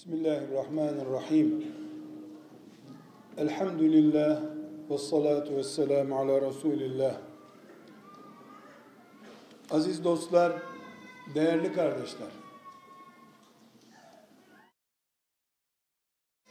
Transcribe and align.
Bismillahirrahmanirrahim. 0.00 1.64
Elhamdülillah 3.36 4.42
ve 4.90 4.98
salatu 4.98 5.56
ve 5.56 5.62
selamu 5.62 6.18
ala 6.18 6.40
Resulillah. 6.40 7.16
Aziz 9.70 10.04
dostlar, 10.04 10.62
değerli 11.34 11.72
kardeşler. 11.72 12.28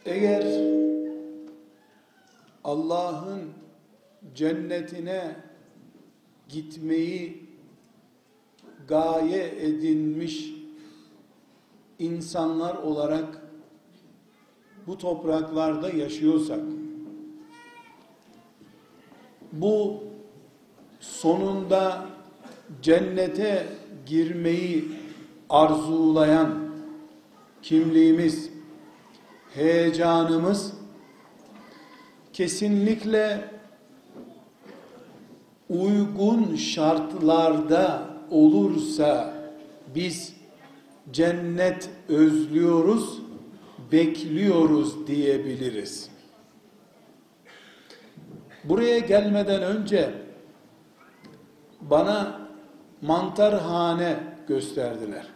Eğer 0.05 0.45
Allah'ın 2.63 3.41
cennetine 4.35 5.35
gitmeyi 6.49 7.49
gaye 8.87 9.65
edinmiş 9.65 10.53
insanlar 11.99 12.75
olarak 12.75 13.38
bu 14.89 14.97
topraklarda 14.97 15.89
yaşıyorsak 15.89 16.59
bu 19.51 20.03
sonunda 20.99 22.05
cennete 22.81 23.67
girmeyi 24.05 24.85
arzulayan 25.49 26.59
kimliğimiz, 27.61 28.49
heyecanımız 29.53 30.73
kesinlikle 32.33 33.49
uygun 35.69 36.55
şartlarda 36.55 38.07
olursa 38.31 39.33
biz 39.95 40.33
cennet 41.11 41.89
özlüyoruz, 42.07 43.28
bekliyoruz 43.91 45.07
diyebiliriz. 45.07 46.09
Buraya 48.63 48.99
gelmeden 48.99 49.61
önce 49.61 50.11
bana 51.81 52.39
mantarhane 53.01 54.15
gösterdiler. 54.47 55.27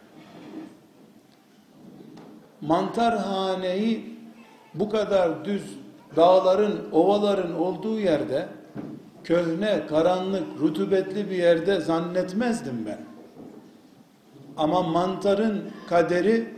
Mantarhaneyi 2.60 4.18
bu 4.74 4.90
kadar 4.90 5.44
düz 5.44 5.62
dağların, 6.16 6.80
ovaların 6.92 7.54
olduğu 7.54 8.00
yerde 8.00 8.48
köhne, 9.24 9.86
karanlık, 9.86 10.60
rutubetli 10.60 11.30
bir 11.30 11.36
yerde 11.36 11.80
zannetmezdim 11.80 12.86
ben. 12.86 13.00
Ama 14.56 14.82
mantarın 14.82 15.70
kaderi 15.88 16.53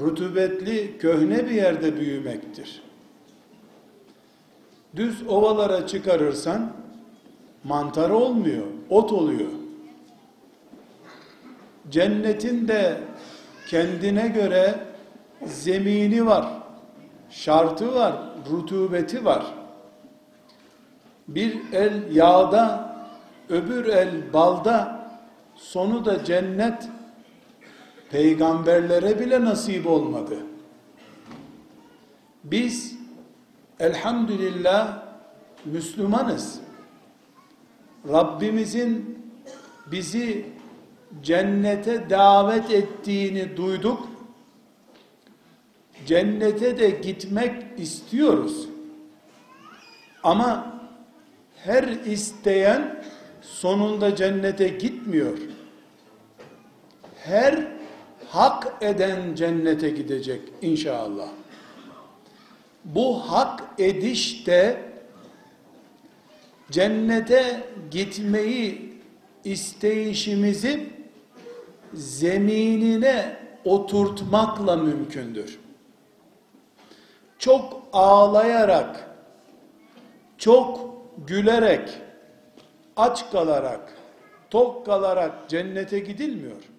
rutubetli, 0.00 0.98
köhne 0.98 1.46
bir 1.46 1.50
yerde 1.50 1.96
büyümektir. 1.96 2.82
Düz 4.96 5.26
ovalara 5.28 5.86
çıkarırsan 5.86 6.72
mantar 7.64 8.10
olmuyor, 8.10 8.66
ot 8.90 9.12
oluyor. 9.12 9.50
Cennetin 11.90 12.68
de 12.68 13.00
kendine 13.68 14.28
göre 14.28 14.74
zemini 15.44 16.26
var, 16.26 16.46
şartı 17.30 17.94
var, 17.94 18.14
rutubeti 18.50 19.24
var. 19.24 19.46
Bir 21.28 21.58
el 21.72 22.16
yağda, 22.16 22.96
öbür 23.48 23.86
el 23.86 24.32
balda, 24.32 25.08
sonu 25.54 26.04
da 26.04 26.24
cennet 26.24 26.88
peygamberlere 28.10 29.20
bile 29.20 29.44
nasip 29.44 29.86
olmadı. 29.86 30.36
Biz 32.44 32.94
elhamdülillah 33.80 35.02
Müslümanız. 35.64 36.60
Rabbimizin 38.08 39.18
bizi 39.86 40.46
cennete 41.22 42.10
davet 42.10 42.70
ettiğini 42.70 43.56
duyduk. 43.56 44.08
Cennete 46.06 46.78
de 46.78 46.90
gitmek 46.90 47.80
istiyoruz. 47.80 48.68
Ama 50.22 50.80
her 51.64 51.84
isteyen 51.84 53.02
sonunda 53.42 54.16
cennete 54.16 54.68
gitmiyor. 54.68 55.38
Her 57.16 57.75
hak 58.30 58.72
eden 58.80 59.34
cennete 59.34 59.90
gidecek 59.90 60.40
inşallah. 60.62 61.28
Bu 62.84 63.18
hak 63.18 63.64
ediş 63.78 64.46
de 64.46 64.82
cennete 66.70 67.64
gitmeyi 67.90 68.92
isteyişimizi 69.44 70.90
zeminine 71.94 73.36
oturtmakla 73.64 74.76
mümkündür. 74.76 75.58
Çok 77.38 77.82
ağlayarak, 77.92 79.10
çok 80.38 80.96
gülerek, 81.26 81.88
aç 82.96 83.30
kalarak, 83.30 83.96
tok 84.50 84.86
kalarak 84.86 85.48
cennete 85.48 85.98
gidilmiyor 85.98 86.75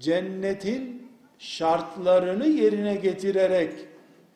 cennetin 0.00 1.08
şartlarını 1.38 2.46
yerine 2.46 2.94
getirerek 2.94 3.72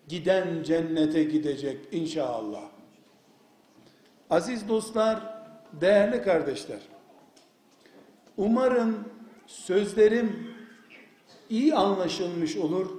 giden 0.09 0.63
cennete 0.63 1.25
gidecek 1.25 1.79
inşallah. 1.93 2.63
Aziz 4.31 4.69
dostlar, 4.69 5.21
değerli 5.73 6.23
kardeşler. 6.23 6.81
Umarım 8.37 9.09
sözlerim 9.47 10.55
iyi 11.51 11.75
anlaşılmış 11.75 12.57
olur. 12.57 12.91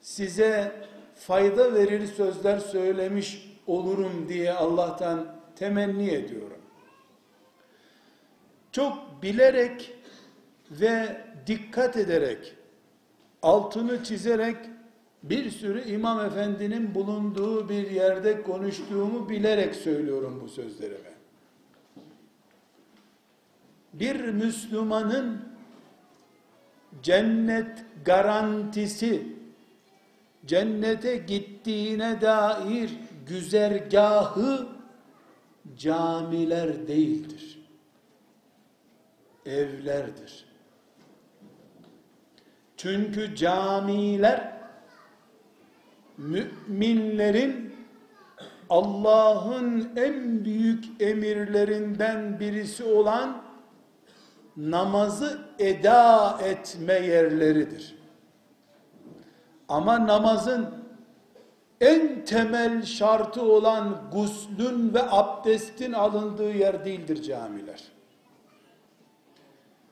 Size 0.00 0.72
fayda 1.14 1.74
verir 1.74 2.06
sözler 2.06 2.58
söylemiş 2.58 3.52
olurum 3.66 4.28
diye 4.28 4.52
Allah'tan 4.52 5.36
temenni 5.56 6.10
ediyorum. 6.10 6.60
Çok 8.72 9.22
bilerek 9.22 9.94
ve 10.70 11.24
dikkat 11.46 11.96
ederek, 11.96 12.54
altını 13.42 14.04
çizerek 14.04 14.56
bir 15.22 15.50
sürü 15.50 15.84
imam 15.84 16.26
efendinin 16.26 16.94
bulunduğu 16.94 17.68
bir 17.68 17.90
yerde 17.90 18.42
konuştuğumu 18.42 19.28
bilerek 19.28 19.74
söylüyorum 19.74 20.40
bu 20.44 20.48
sözlerimi. 20.48 21.12
Bir 23.92 24.20
Müslümanın 24.20 25.44
cennet 27.02 27.84
garantisi, 28.04 29.26
cennete 30.46 31.16
gittiğine 31.16 32.20
dair 32.20 32.90
güzergahı 33.26 34.68
camiler 35.76 36.88
değildir. 36.88 37.58
Evlerdir. 39.46 40.51
Çünkü 42.82 43.36
camiler 43.36 44.52
müminlerin 46.18 47.74
Allah'ın 48.70 49.90
en 49.96 50.44
büyük 50.44 50.84
emirlerinden 51.02 52.40
birisi 52.40 52.84
olan 52.84 53.42
namazı 54.56 55.38
eda 55.58 56.38
etme 56.44 56.94
yerleridir. 56.94 57.94
Ama 59.68 60.06
namazın 60.06 60.74
en 61.80 62.24
temel 62.24 62.82
şartı 62.82 63.42
olan 63.42 64.10
guslün 64.12 64.94
ve 64.94 65.02
abdestin 65.10 65.92
alındığı 65.92 66.52
yer 66.52 66.84
değildir 66.84 67.22
camiler 67.22 67.82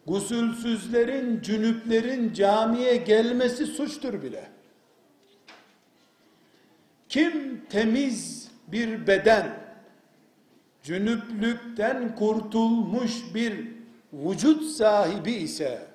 gusülsüzlerin, 0.06 1.42
cünüplerin 1.42 2.32
camiye 2.32 2.96
gelmesi 2.96 3.66
suçtur 3.66 4.22
bile. 4.22 4.50
Kim 7.08 7.64
temiz 7.70 8.50
bir 8.68 9.06
beden, 9.06 9.60
cünüplükten 10.82 12.14
kurtulmuş 12.14 13.34
bir 13.34 13.68
vücut 14.12 14.62
sahibi 14.62 15.32
ise, 15.32 15.86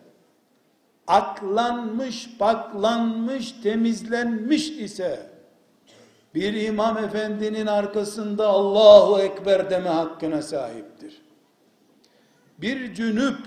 aklanmış, 1.07 2.29
paklanmış, 2.39 3.51
temizlenmiş 3.51 4.69
ise, 4.69 5.29
bir 6.35 6.53
imam 6.53 6.97
efendinin 6.97 7.65
arkasında 7.65 8.47
Allahu 8.47 9.21
Ekber 9.21 9.69
deme 9.69 9.89
hakkına 9.89 10.41
sahiptir. 10.41 11.21
Bir 12.57 12.93
cünüp, 12.93 13.37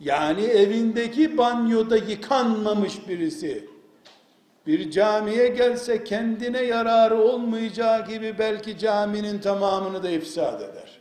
yani 0.00 0.44
evindeki 0.44 1.38
banyoda 1.38 1.96
yıkanmamış 1.96 3.08
birisi 3.08 3.68
bir 4.66 4.90
camiye 4.90 5.48
gelse 5.48 6.04
kendine 6.04 6.62
yararı 6.62 7.18
olmayacağı 7.18 8.06
gibi 8.06 8.38
belki 8.38 8.78
caminin 8.78 9.38
tamamını 9.38 10.02
da 10.02 10.10
ifsad 10.10 10.60
eder. 10.60 11.00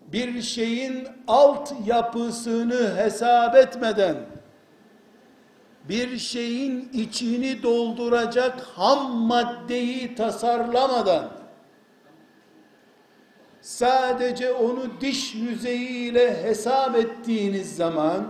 Bir 0.00 0.42
şeyin 0.42 1.08
alt 1.28 1.72
yapısını 1.86 2.96
hesap 2.96 3.56
etmeden 3.56 4.16
bir 5.88 6.18
şeyin 6.18 6.90
içini 6.92 7.62
dolduracak 7.62 8.60
ham 8.60 9.12
maddeyi 9.12 10.14
tasarlamadan 10.14 11.41
sadece 13.62 14.52
onu 14.52 15.00
diş 15.00 15.34
yüzeyiyle 15.34 16.42
hesap 16.42 16.96
ettiğiniz 16.96 17.76
zaman 17.76 18.26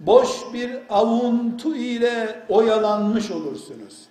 boş 0.00 0.30
bir 0.52 0.78
avuntu 0.90 1.76
ile 1.76 2.42
oyalanmış 2.48 3.30
olursunuz. 3.30 4.02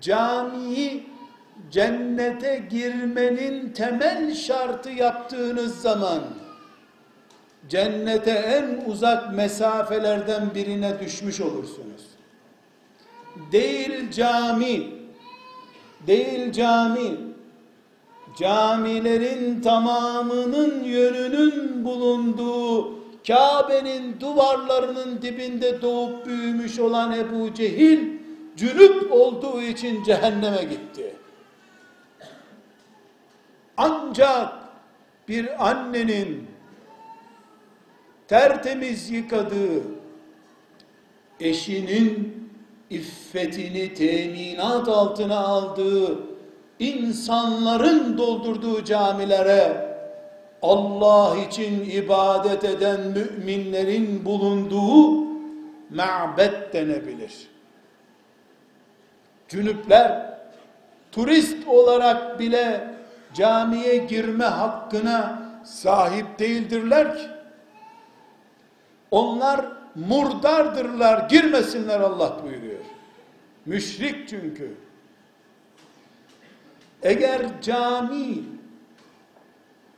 Camiyi 0.00 1.06
cennete 1.70 2.66
girmenin 2.70 3.70
temel 3.72 4.34
şartı 4.34 4.90
yaptığınız 4.90 5.80
zaman 5.80 6.20
cennete 7.68 8.30
en 8.30 8.90
uzak 8.90 9.34
mesafelerden 9.34 10.54
birine 10.54 11.00
düşmüş 11.00 11.40
olursunuz. 11.40 12.06
Değil 13.52 14.10
cami, 14.10 14.99
değil 16.06 16.52
cami, 16.52 17.16
camilerin 18.38 19.60
tamamının 19.60 20.84
yönünün 20.84 21.84
bulunduğu 21.84 23.00
Kabe'nin 23.26 24.20
duvarlarının 24.20 25.22
dibinde 25.22 25.82
doğup 25.82 26.26
büyümüş 26.26 26.78
olan 26.78 27.12
Ebu 27.12 27.54
Cehil 27.54 28.20
cünüp 28.56 29.12
olduğu 29.12 29.62
için 29.62 30.04
cehenneme 30.04 30.64
gitti. 30.64 31.14
Ancak 33.76 34.52
bir 35.28 35.68
annenin 35.70 36.46
tertemiz 38.28 39.10
yıkadığı 39.10 39.82
eşinin 41.40 42.39
iffetini 42.90 43.94
teminat 43.94 44.88
altına 44.88 45.38
aldığı 45.38 46.18
insanların 46.78 48.18
doldurduğu 48.18 48.84
camilere 48.84 49.90
Allah 50.62 51.36
için 51.36 51.90
ibadet 51.90 52.64
eden 52.64 53.00
müminlerin 53.00 54.24
bulunduğu 54.24 55.24
ma'bet 55.90 56.72
denebilir. 56.72 57.48
Cünüpler 59.48 60.38
turist 61.12 61.68
olarak 61.68 62.38
bile 62.40 62.94
camiye 63.34 63.96
girme 63.96 64.44
hakkına 64.44 65.42
sahip 65.64 66.38
değildirler 66.38 67.18
ki 67.18 67.24
onlar 69.10 69.79
murdardırlar, 69.94 71.28
girmesinler 71.28 72.00
Allah 72.00 72.36
buyuruyor. 72.44 72.80
Müşrik 73.66 74.28
çünkü. 74.28 74.74
Eğer 77.02 77.62
cami 77.62 78.38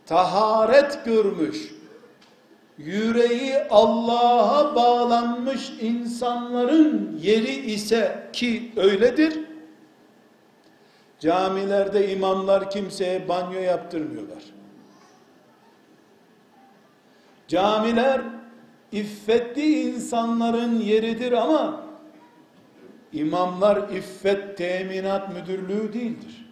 taharet 0.06 1.04
görmüş, 1.04 1.74
yüreği 2.78 3.56
Allah'a 3.70 4.74
bağlanmış 4.74 5.72
insanların 5.80 7.18
yeri 7.22 7.54
ise 7.54 8.28
ki 8.32 8.72
öyledir, 8.76 9.40
camilerde 11.20 12.12
imamlar 12.12 12.70
kimseye 12.70 13.28
banyo 13.28 13.60
yaptırmıyorlar. 13.60 14.42
Camiler 17.48 18.22
iffetli 18.92 19.80
insanların 19.80 20.80
yeridir 20.80 21.32
ama 21.32 21.82
imamlar 23.12 23.88
iffet 23.88 24.58
teminat 24.58 25.34
müdürlüğü 25.34 25.92
değildir. 25.92 26.46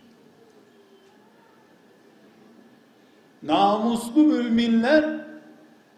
Namuslu 3.43 4.23
müminler 4.23 5.25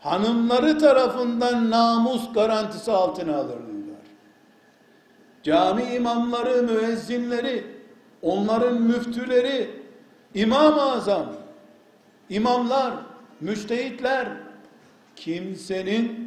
hanımları 0.00 0.78
tarafından 0.78 1.70
namus 1.70 2.32
garantisi 2.32 2.92
altına 2.92 3.36
alırlar. 3.36 3.62
Cami 5.42 5.82
imamları, 5.82 6.62
müezzinleri, 6.62 7.64
onların 8.22 8.82
müftüleri, 8.82 9.70
İmam-ı 10.34 10.82
Azam, 10.82 11.32
imamlar, 12.28 12.94
müştehitler, 13.40 14.28
kimsenin 15.16 16.21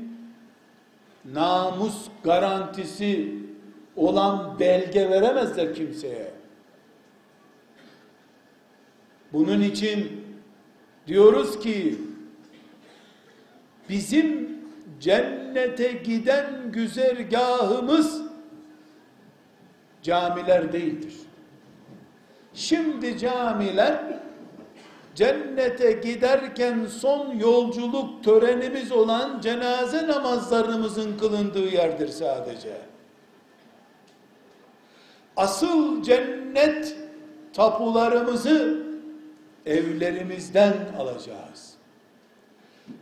namus 1.33 2.07
garantisi 2.23 3.35
olan 3.95 4.59
belge 4.59 5.09
veremezler 5.09 5.75
kimseye. 5.75 6.31
Bunun 9.33 9.61
için 9.61 10.25
diyoruz 11.07 11.59
ki 11.59 11.97
bizim 13.89 14.59
cennete 14.99 15.91
giden 15.91 16.71
güzergahımız 16.71 18.21
camiler 20.01 20.73
değildir. 20.73 21.13
Şimdi 22.53 23.17
camiler 23.17 24.24
cennete 25.15 25.91
giderken 25.91 26.85
son 26.85 27.39
yolculuk 27.39 28.23
törenimiz 28.23 28.91
olan 28.91 29.41
cenaze 29.41 30.07
namazlarımızın 30.07 31.17
kılındığı 31.17 31.67
yerdir 31.69 32.07
sadece. 32.07 32.77
Asıl 35.37 36.03
cennet 36.03 36.95
tapularımızı 37.53 38.85
evlerimizden 39.65 40.73
alacağız. 40.99 41.73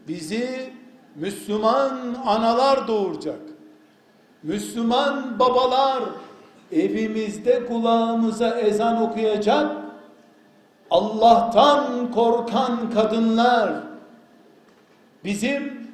Bizi 0.07 0.73
Müslüman 1.15 2.15
analar 2.25 2.87
doğuracak. 2.87 3.41
Müslüman 4.43 5.39
babalar 5.39 6.03
evimizde 6.71 7.65
kulağımıza 7.65 8.59
ezan 8.59 9.01
okuyacak 9.01 9.82
Allah'tan 10.93 12.11
korkan 12.11 12.91
kadınlar 12.93 13.71
bizim 15.23 15.87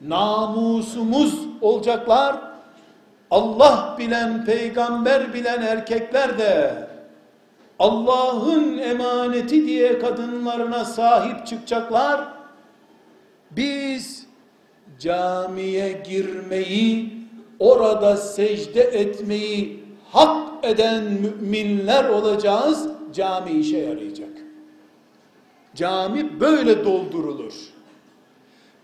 namusumuz 0.00 1.34
olacaklar. 1.60 2.36
Allah 3.30 3.96
bilen, 3.98 4.44
peygamber 4.44 5.34
bilen 5.34 5.62
erkekler 5.62 6.38
de 6.38 6.88
Allah'ın 7.78 8.78
emaneti 8.78 9.66
diye 9.66 9.98
kadınlarına 9.98 10.84
sahip 10.84 11.46
çıkacaklar. 11.46 12.20
Biz 13.50 14.26
camiye 14.98 15.92
girmeyi, 15.92 17.12
orada 17.58 18.16
secde 18.16 18.82
etmeyi 18.82 19.84
hak 20.12 20.64
eden 20.64 21.04
müminler 21.04 22.04
olacağız 22.08 22.97
cami 23.12 23.50
işe 23.50 23.78
yarayacak. 23.78 24.30
Cami 25.74 26.40
böyle 26.40 26.84
doldurulur. 26.84 27.54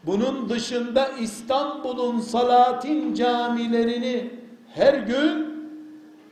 Bunun 0.06 0.48
dışında 0.48 1.08
İstanbul'un 1.08 2.20
Salatin 2.20 3.14
camilerini 3.14 4.30
her 4.74 4.94
gün 4.94 5.54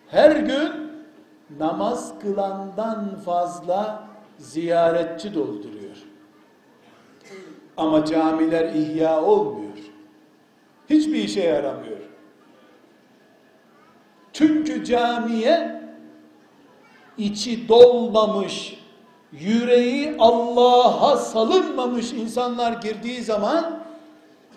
her 0.09 0.37
gün 0.37 0.73
namaz 1.59 2.15
kılandan 2.23 3.17
fazla 3.25 4.09
ziyaretçi 4.39 5.35
dolduruyor. 5.35 5.97
Ama 7.77 8.05
camiler 8.05 8.75
ihya 8.75 9.23
olmuyor. 9.23 9.79
Hiçbir 10.91 11.15
işe 11.25 11.43
yaramıyor. 11.43 11.99
Çünkü 14.33 14.85
camiye 14.85 15.82
içi 17.19 17.69
dolmamış, 17.69 18.79
yüreği 19.33 20.17
Allah'a 20.19 21.17
salınmamış 21.17 22.13
insanlar 22.13 22.73
girdiği 22.73 23.23
zaman 23.23 23.83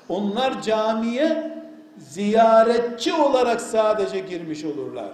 onlar 0.09 0.61
camiye 0.61 1.55
ziyaretçi 1.97 3.13
olarak 3.13 3.61
sadece 3.61 4.19
girmiş 4.19 4.63
olurlar. 4.63 5.11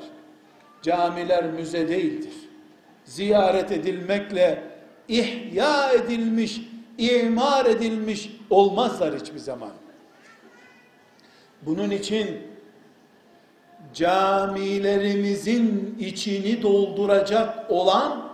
Camiler 0.82 1.46
müze 1.46 1.88
değildir. 1.88 2.34
Ziyaret 3.06 3.72
edilmekle 3.72 4.64
ihya 5.08 5.92
edilmiş, 5.92 6.62
imar 6.98 7.66
edilmiş 7.66 8.32
olmazlar 8.50 9.20
hiçbir 9.20 9.40
zaman. 9.40 9.72
Bunun 11.62 11.90
için 11.90 12.51
camilerimizin 13.94 15.98
içini 16.00 16.62
dolduracak 16.62 17.72
olan 17.72 18.32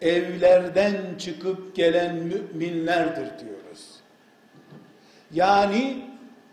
evlerden 0.00 0.96
çıkıp 1.18 1.76
gelen 1.76 2.16
müminlerdir 2.16 3.38
diyoruz. 3.38 4.00
Yani 5.32 6.04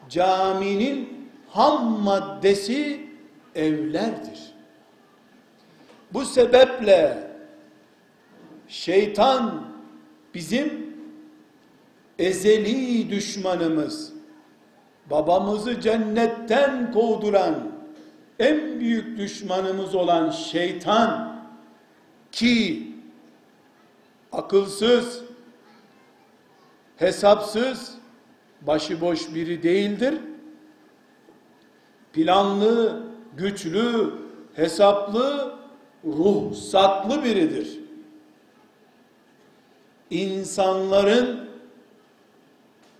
caminin 0.09 1.29
ham 1.49 2.01
maddesi 2.01 3.07
evlerdir. 3.55 4.51
Bu 6.13 6.25
sebeple 6.25 7.17
şeytan 8.67 9.67
bizim 10.33 10.95
ezeli 12.19 13.09
düşmanımız, 13.09 14.13
babamızı 15.09 15.81
cennetten 15.81 16.91
kovduran 16.91 17.70
en 18.41 18.79
büyük 18.79 19.17
düşmanımız 19.17 19.95
olan 19.95 20.29
şeytan 20.29 21.41
ki 22.31 22.87
akılsız, 24.31 25.21
hesapsız, 26.97 27.95
başıboş 28.61 29.35
biri 29.35 29.63
değildir. 29.63 30.13
Planlı, 32.13 33.03
güçlü, 33.37 34.13
hesaplı, 34.55 35.55
ruhsatlı 36.05 37.23
biridir. 37.23 37.79
İnsanların 40.09 41.49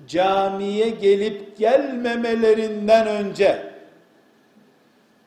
camiye 0.08 0.90
gelip 0.90 1.58
gelmemelerinden 1.58 3.08
önce 3.08 3.71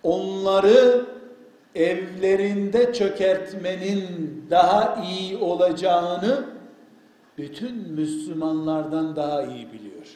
onları 0.04 1.06
evlerinde 1.74 2.92
çökertmenin 2.92 4.46
daha 4.50 5.04
iyi 5.08 5.36
olacağını 5.36 6.44
bütün 7.38 7.74
Müslümanlardan 7.76 9.16
daha 9.16 9.42
iyi 9.42 9.72
biliyor. 9.72 10.06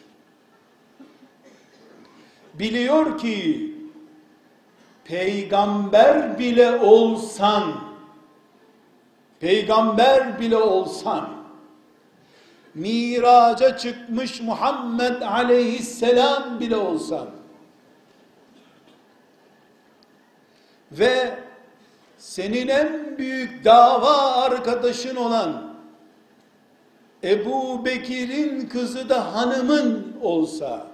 Biliyor 2.55 3.19
ki 3.19 3.75
peygamber 5.05 6.39
bile 6.39 6.71
olsan 6.81 7.75
peygamber 9.41 10.41
bile 10.41 10.57
olsan 10.57 11.29
miraca 12.75 13.77
çıkmış 13.77 14.41
Muhammed 14.41 15.23
aleyhisselam 15.23 16.61
bile 16.61 16.77
olsan 16.77 17.38
ve 20.93 21.39
senin 22.19 22.69
en 22.69 23.19
büyük 23.19 23.65
dava 23.65 24.33
arkadaşın 24.33 25.17
olan 25.17 25.75
Ebu 27.25 27.85
Bekir'in 27.85 28.69
kızı 28.69 29.09
da 29.09 29.35
hanımın 29.35 30.17
olsa 30.23 30.87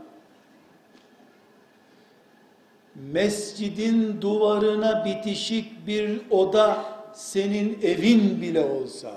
mescidin 2.95 4.21
duvarına 4.21 5.05
bitişik 5.05 5.87
bir 5.87 6.21
oda 6.31 6.85
senin 7.13 7.79
evin 7.83 8.43
bile 8.43 8.65
olsa 8.65 9.13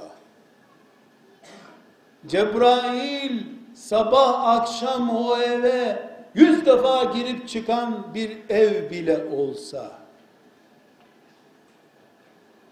Cebrail 2.27 3.43
sabah 3.74 4.43
akşam 4.48 5.10
o 5.10 5.38
eve 5.38 6.10
yüz 6.36 6.65
defa 6.65 7.03
girip 7.03 7.48
çıkan 7.48 8.13
bir 8.13 8.38
ev 8.50 8.91
bile 8.91 9.25
olsa 9.25 10.07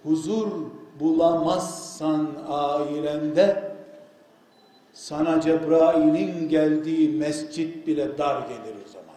huzur 0.05 0.47
bulamazsan 0.99 2.27
ailende 2.47 3.75
sana 4.93 5.41
Cebrail'in 5.41 6.49
geldiği 6.49 7.09
mescit 7.09 7.87
bile 7.87 8.17
dar 8.17 8.41
gelir 8.41 8.75
o 8.85 8.89
zaman. 8.89 9.15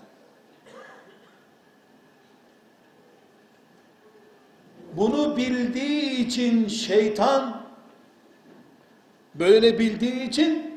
Bunu 4.96 5.36
bildiği 5.36 6.26
için 6.26 6.68
şeytan 6.68 7.62
böyle 9.34 9.78
bildiği 9.78 10.28
için 10.28 10.74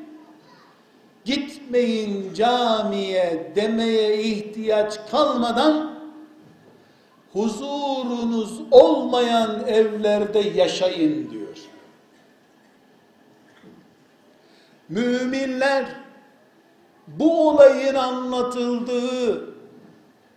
gitmeyin 1.24 2.34
camiye 2.34 3.52
demeye 3.56 4.22
ihtiyaç 4.22 5.10
kalmadan 5.10 5.91
huzurunuz 7.32 8.60
olmayan 8.70 9.66
evlerde 9.66 10.38
yaşayın 10.38 11.30
diyor. 11.30 11.58
Müminler 14.88 15.84
bu 17.06 17.48
olayın 17.48 17.94
anlatıldığı 17.94 19.52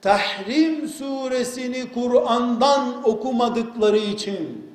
Tahrim 0.02 0.88
suresini 0.88 1.94
Kur'an'dan 1.94 3.10
okumadıkları 3.10 3.98
için 3.98 4.66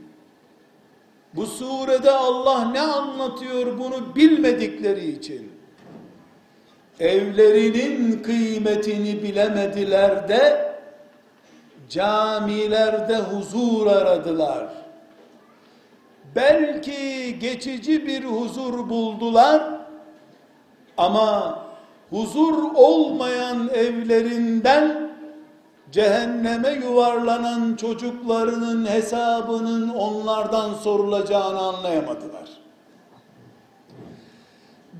bu 1.35 1.47
surede 1.47 2.11
Allah 2.11 2.71
ne 2.71 2.81
anlatıyor 2.81 3.79
bunu 3.79 4.17
bilmedikleri 4.17 5.11
için 5.11 5.53
evlerinin 7.00 8.23
kıymetini 8.23 9.23
bilemediler 9.23 10.29
de 10.29 10.70
camilerde 11.90 13.16
huzur 13.16 13.87
aradılar. 13.87 14.66
Belki 16.37 17.38
geçici 17.38 18.06
bir 18.06 18.25
huzur 18.25 18.88
buldular 18.90 19.62
ama 20.97 21.59
huzur 22.11 22.75
olmayan 22.75 23.68
evlerinden 23.68 25.11
cehenneme 25.92 26.70
yuvarlanan 26.70 27.76
çocuklarının 27.76 28.87
hesabının 28.87 29.88
onlardan 29.88 30.75
sorulacağını 30.75 31.61
anlayamadılar. 31.61 32.49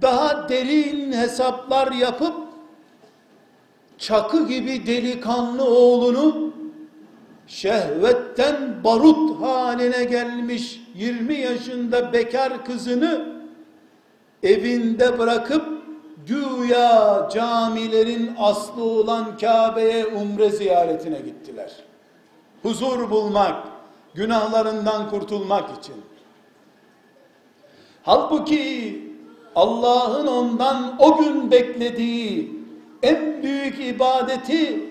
Daha 0.03 0.49
derin 0.49 1.13
hesaplar 1.13 1.93
yapıp 1.93 2.35
çakı 3.99 4.49
gibi 4.49 4.87
delikanlı 4.87 5.65
oğlunu 5.65 6.50
şehvetten 7.51 8.85
barut 8.85 9.43
haline 9.43 10.05
gelmiş 10.05 10.81
20 10.95 11.35
yaşında 11.35 12.13
bekar 12.13 12.65
kızını 12.65 13.29
evinde 14.43 15.19
bırakıp 15.19 15.67
güya 16.27 17.29
camilerin 17.33 18.35
aslı 18.39 18.85
olan 18.85 19.39
Kabe'ye 19.39 20.07
umre 20.07 20.51
ziyaretine 20.51 21.19
gittiler. 21.19 21.73
Huzur 22.63 23.11
bulmak, 23.11 23.57
günahlarından 24.15 25.11
kurtulmak 25.11 25.79
için. 25.79 25.95
Halbuki 28.03 28.99
Allah'ın 29.55 30.27
ondan 30.27 30.97
o 30.99 31.19
gün 31.19 31.51
beklediği 31.51 32.61
en 33.03 33.43
büyük 33.43 33.81
ibadeti 33.81 34.90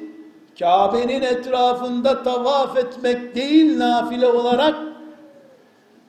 Kabe'nin 0.60 1.22
etrafında 1.22 2.24
tavaf 2.24 2.78
etmek 2.78 3.36
değil 3.36 3.80
nafile 3.80 4.28
olarak 4.28 4.76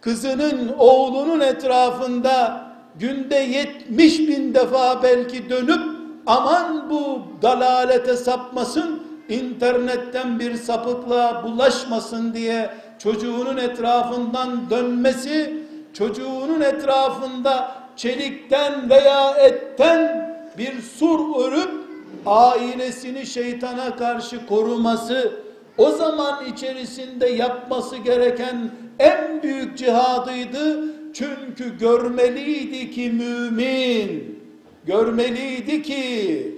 kızının 0.00 0.74
oğlunun 0.78 1.40
etrafında 1.40 2.64
günde 2.98 3.36
yetmiş 3.36 4.18
bin 4.18 4.54
defa 4.54 5.02
belki 5.02 5.50
dönüp 5.50 5.80
aman 6.26 6.90
bu 6.90 7.22
dalalete 7.42 8.16
sapmasın 8.16 9.02
internetten 9.28 10.38
bir 10.38 10.54
sapıklığa 10.54 11.44
bulaşmasın 11.44 12.34
diye 12.34 12.70
çocuğunun 12.98 13.56
etrafından 13.56 14.70
dönmesi 14.70 15.64
çocuğunun 15.92 16.60
etrafında 16.60 17.70
çelikten 17.96 18.90
veya 18.90 19.30
etten 19.30 20.30
bir 20.58 20.82
sur 20.82 21.44
örüp 21.44 21.79
ailesini 22.26 23.26
şeytana 23.26 23.96
karşı 23.96 24.46
koruması 24.46 25.32
o 25.78 25.90
zaman 25.90 26.44
içerisinde 26.46 27.26
yapması 27.26 27.96
gereken 27.96 28.70
en 28.98 29.42
büyük 29.42 29.78
cihadıydı. 29.78 30.84
Çünkü 31.14 31.78
görmeliydi 31.78 32.90
ki 32.90 33.10
mümin, 33.10 34.40
görmeliydi 34.86 35.82
ki 35.82 36.54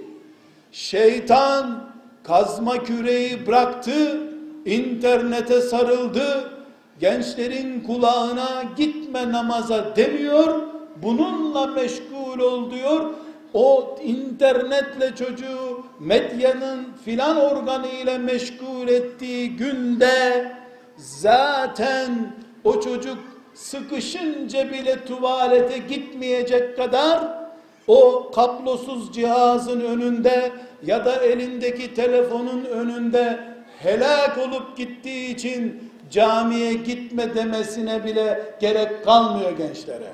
şeytan 0.71 1.89
kazma 2.23 2.83
küreği 2.83 3.47
bıraktı, 3.47 4.19
internete 4.65 5.61
sarıldı, 5.61 6.51
gençlerin 6.99 7.81
kulağına 7.81 8.63
gitme 8.77 9.31
namaza 9.31 9.95
demiyor, 9.95 10.61
bununla 11.03 11.67
meşgul 11.67 12.39
ol 12.39 12.71
diyor. 12.71 13.09
O 13.53 13.95
internetle 14.03 15.15
çocuğu 15.15 15.85
medyanın 15.99 16.87
filan 17.05 17.37
organı 17.37 17.87
ile 17.87 18.17
meşgul 18.17 18.87
ettiği 18.87 19.55
günde 19.55 20.51
zaten 20.97 22.35
o 22.63 22.81
çocuk 22.81 23.17
sıkışınca 23.53 24.71
bile 24.71 25.05
tuvalete 25.05 25.77
gitmeyecek 25.77 26.77
kadar 26.77 27.43
o 27.87 28.31
kablosuz 28.35 29.13
cihazın 29.13 29.81
önünde 29.81 30.51
ya 30.83 31.05
da 31.05 31.15
elindeki 31.15 31.93
telefonun 31.93 32.65
önünde 32.65 33.39
helak 33.79 34.37
olup 34.37 34.77
gittiği 34.77 35.35
için 35.35 35.91
camiye 36.11 36.73
gitme 36.73 37.35
demesine 37.35 38.03
bile 38.03 38.55
gerek 38.61 39.03
kalmıyor 39.03 39.51
gençlere. 39.57 40.11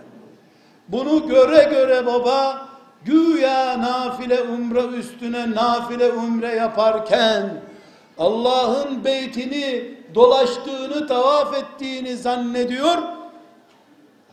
Bunu 0.87 1.27
göre 1.27 1.63
göre 1.63 2.05
baba 2.05 2.68
güya 3.05 3.81
nafile 3.81 4.41
umre 4.41 4.81
üstüne 4.81 5.51
nafile 5.51 6.11
umre 6.11 6.47
yaparken 6.47 7.61
Allah'ın 8.17 9.03
beytini 9.03 9.95
dolaştığını, 10.15 11.07
tavaf 11.07 11.57
ettiğini 11.57 12.17
zannediyor. 12.17 12.97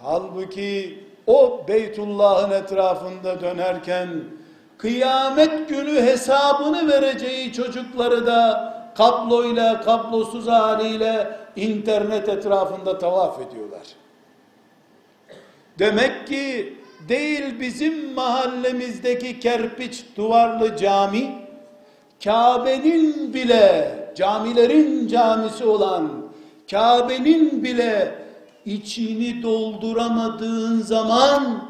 Halbuki 0.02 1.04
o 1.26 1.64
Beytullah'ın 1.68 2.50
etrafında 2.50 3.40
dönerken 3.40 4.08
kıyamet 4.78 5.68
günü 5.68 6.00
hesabını 6.00 6.88
vereceği 6.88 7.52
çocukları 7.52 8.26
da 8.26 8.73
kabloyla, 8.96 9.80
kablosuz 9.80 10.46
haliyle 10.49 11.38
internet 11.56 12.28
etrafında 12.28 12.99
tavaf 12.99 13.40
ediyorlar. 13.40 13.87
Demek 15.78 16.26
ki 16.26 16.75
değil 17.08 17.60
bizim 17.60 18.14
mahallemizdeki 18.14 19.40
kerpiç 19.40 20.04
duvarlı 20.16 20.76
cami, 20.76 21.46
Kabe'nin 22.25 23.34
bile, 23.34 24.12
camilerin 24.16 25.08
camisi 25.08 25.64
olan 25.64 26.12
Kabe'nin 26.70 27.64
bile 27.64 28.14
içini 28.64 29.42
dolduramadığın 29.42 30.80
zaman 30.80 31.68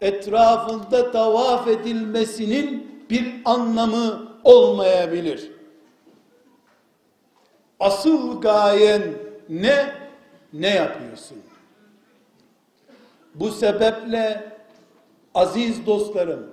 etrafında 0.00 1.10
tavaf 1.10 1.68
edilmesinin 1.68 2.92
bir 3.10 3.34
anlamı 3.44 4.28
olmayabilir. 4.44 5.50
Asıl 7.80 8.40
gayen 8.40 9.02
ne? 9.48 9.92
Ne 10.52 10.68
yapıyorsun? 10.68 11.38
Bu 13.34 13.50
sebeple 13.50 14.51
aziz 15.34 15.86
dostlarım 15.86 16.50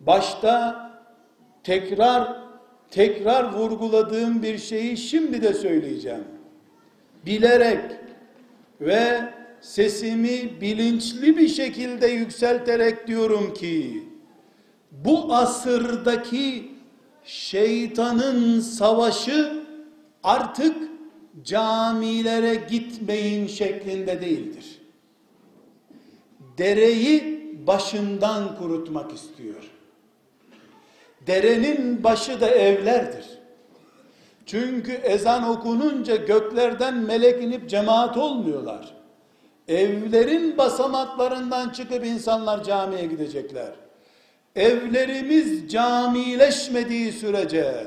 başta 0.00 0.86
tekrar 1.64 2.46
tekrar 2.90 3.52
vurguladığım 3.52 4.42
bir 4.42 4.58
şeyi 4.58 4.96
şimdi 4.96 5.42
de 5.42 5.54
söyleyeceğim. 5.54 6.24
Bilerek 7.26 7.90
ve 8.80 9.32
sesimi 9.60 10.60
bilinçli 10.60 11.36
bir 11.36 11.48
şekilde 11.48 12.06
yükselterek 12.06 13.06
diyorum 13.06 13.54
ki 13.54 14.02
bu 14.90 15.34
asırdaki 15.34 16.70
şeytanın 17.24 18.60
savaşı 18.60 19.62
artık 20.22 20.76
camilere 21.44 22.54
gitmeyin 22.54 23.46
şeklinde 23.46 24.20
değildir. 24.20 24.80
Dereyi 26.58 27.35
başından 27.66 28.56
kurutmak 28.56 29.12
istiyor. 29.12 29.70
Derenin 31.26 32.04
başı 32.04 32.40
da 32.40 32.48
evlerdir. 32.50 33.24
Çünkü 34.46 34.92
ezan 34.92 35.48
okununca 35.48 36.16
göklerden 36.16 36.94
melek 36.94 37.42
inip 37.42 37.70
cemaat 37.70 38.16
olmuyorlar. 38.16 38.94
Evlerin 39.68 40.58
basamaklarından 40.58 41.68
çıkıp 41.70 42.06
insanlar 42.06 42.64
camiye 42.64 43.06
gidecekler. 43.06 43.72
Evlerimiz 44.56 45.72
camileşmediği 45.72 47.12
sürece 47.12 47.86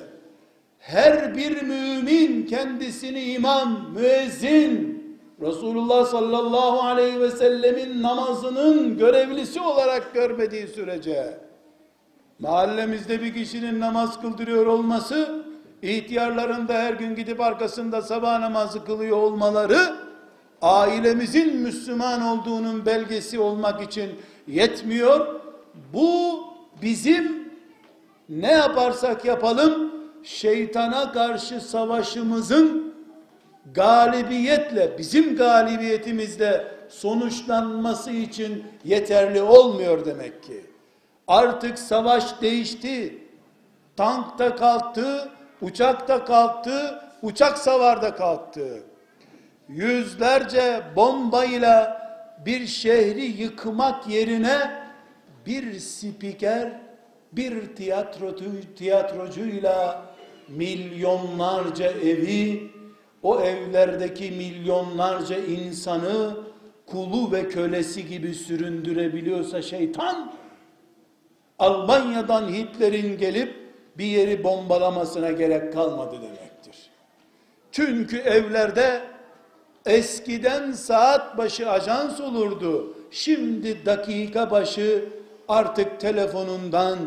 her 0.80 1.36
bir 1.36 1.62
mümin 1.62 2.46
kendisini 2.46 3.24
imam, 3.24 3.94
müezzin, 3.94 4.99
Resulullah 5.41 6.06
sallallahu 6.06 6.82
aleyhi 6.82 7.21
ve 7.21 7.32
sellemin 7.32 8.02
namazının 8.02 8.97
görevlisi 8.97 9.62
olarak 9.62 10.13
görmediği 10.13 10.67
sürece 10.67 11.38
mahallemizde 12.39 13.21
bir 13.21 13.34
kişinin 13.34 13.80
namaz 13.80 14.21
kıldırıyor 14.21 14.65
olması 14.65 15.43
ihtiyarlarında 15.82 16.73
her 16.73 16.93
gün 16.93 17.15
gidip 17.15 17.41
arkasında 17.41 18.02
sabah 18.02 18.39
namazı 18.39 18.86
kılıyor 18.86 19.17
olmaları 19.17 19.95
ailemizin 20.62 21.56
Müslüman 21.56 22.21
olduğunun 22.21 22.86
belgesi 22.86 23.39
olmak 23.39 23.82
için 23.82 24.10
yetmiyor. 24.47 25.41
Bu 25.93 26.43
bizim 26.82 27.52
ne 28.30 28.52
yaparsak 28.52 29.25
yapalım 29.25 29.91
şeytana 30.23 31.12
karşı 31.12 31.62
savaşımızın 31.62 32.88
galibiyetle 33.73 34.97
bizim 34.97 35.36
galibiyetimizle 35.36 36.67
sonuçlanması 36.89 38.12
için 38.12 38.63
yeterli 38.86 39.41
olmuyor 39.41 40.05
demek 40.05 40.43
ki. 40.43 40.65
Artık 41.27 41.79
savaş 41.79 42.41
değişti. 42.41 43.23
Tank 43.97 44.39
da 44.39 44.55
kalktı, 44.55 45.29
uçak 45.62 46.08
da 46.08 46.25
kalktı, 46.25 47.01
uçak 47.21 47.58
savarda 47.58 48.15
kalktı. 48.15 48.84
Yüzlerce 49.69 50.82
bombayla 50.95 52.01
bir 52.45 52.67
şehri 52.67 53.25
yıkmak 53.25 54.08
yerine 54.08 54.71
bir 55.45 55.79
spiker, 55.79 56.82
bir 57.32 57.75
tiyatro, 57.75 58.36
tiyatrocuyla 58.75 60.05
milyonlarca 60.47 61.91
evi, 61.91 62.71
o 63.23 63.41
evlerdeki 63.41 64.32
milyonlarca 64.32 65.38
insanı 65.38 66.38
kulu 66.86 67.32
ve 67.32 67.49
kölesi 67.49 68.08
gibi 68.08 68.34
süründürebiliyorsa 68.34 69.62
şeytan, 69.62 70.34
Almanya'dan 71.60 72.49
Hitler'in 72.49 73.17
gelip 73.17 73.55
bir 73.97 74.05
yeri 74.05 74.43
bombalamasına 74.43 75.32
gerek 75.32 75.73
kalmadı 75.73 76.15
demektir. 76.21 76.89
Çünkü 77.71 78.17
evlerde 78.17 79.01
eskiden 79.86 80.71
saat 80.71 81.38
başı 81.38 81.69
ajans 81.69 82.21
olurdu. 82.21 82.93
Şimdi 83.12 83.86
dakika 83.86 84.51
başı 84.51 85.05
artık 85.47 85.99
telefonundan, 85.99 86.97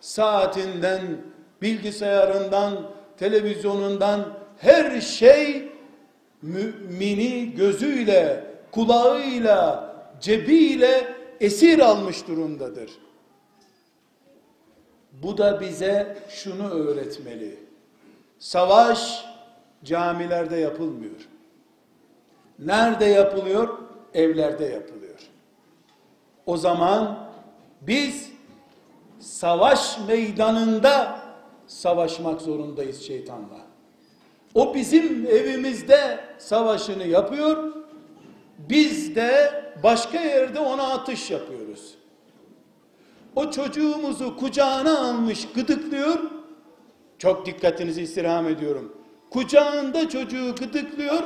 saatinden, 0.00 1.02
bilgisayarından, 1.62 2.90
televizyonundan 3.18 4.39
her 4.60 5.00
şey 5.00 5.68
mümini 6.42 7.54
gözüyle, 7.54 8.44
kulağıyla, 8.72 9.90
cebiyle 10.20 11.14
esir 11.40 11.78
almış 11.78 12.28
durumdadır. 12.28 12.90
Bu 15.12 15.38
da 15.38 15.60
bize 15.60 16.18
şunu 16.28 16.70
öğretmeli. 16.70 17.58
Savaş 18.38 19.24
camilerde 19.84 20.56
yapılmıyor. 20.56 21.28
Nerede 22.58 23.04
yapılıyor? 23.04 23.78
Evlerde 24.14 24.64
yapılıyor. 24.64 25.18
O 26.46 26.56
zaman 26.56 27.28
biz 27.80 28.32
savaş 29.18 29.98
meydanında 30.08 31.20
savaşmak 31.66 32.40
zorundayız 32.40 33.02
şeytanla. 33.02 33.59
O 34.54 34.74
bizim 34.74 35.26
evimizde 35.26 36.20
savaşını 36.38 37.06
yapıyor. 37.06 37.72
Biz 38.58 39.16
de 39.16 39.64
başka 39.82 40.20
yerde 40.20 40.60
ona 40.60 40.82
atış 40.82 41.30
yapıyoruz. 41.30 41.94
O 43.36 43.50
çocuğumuzu 43.50 44.36
kucağına 44.36 44.98
almış 44.98 45.48
gıdıklıyor. 45.54 46.18
Çok 47.18 47.46
dikkatinizi 47.46 48.02
istirham 48.02 48.48
ediyorum. 48.48 48.96
Kucağında 49.30 50.08
çocuğu 50.08 50.54
gıdıklıyor. 50.54 51.22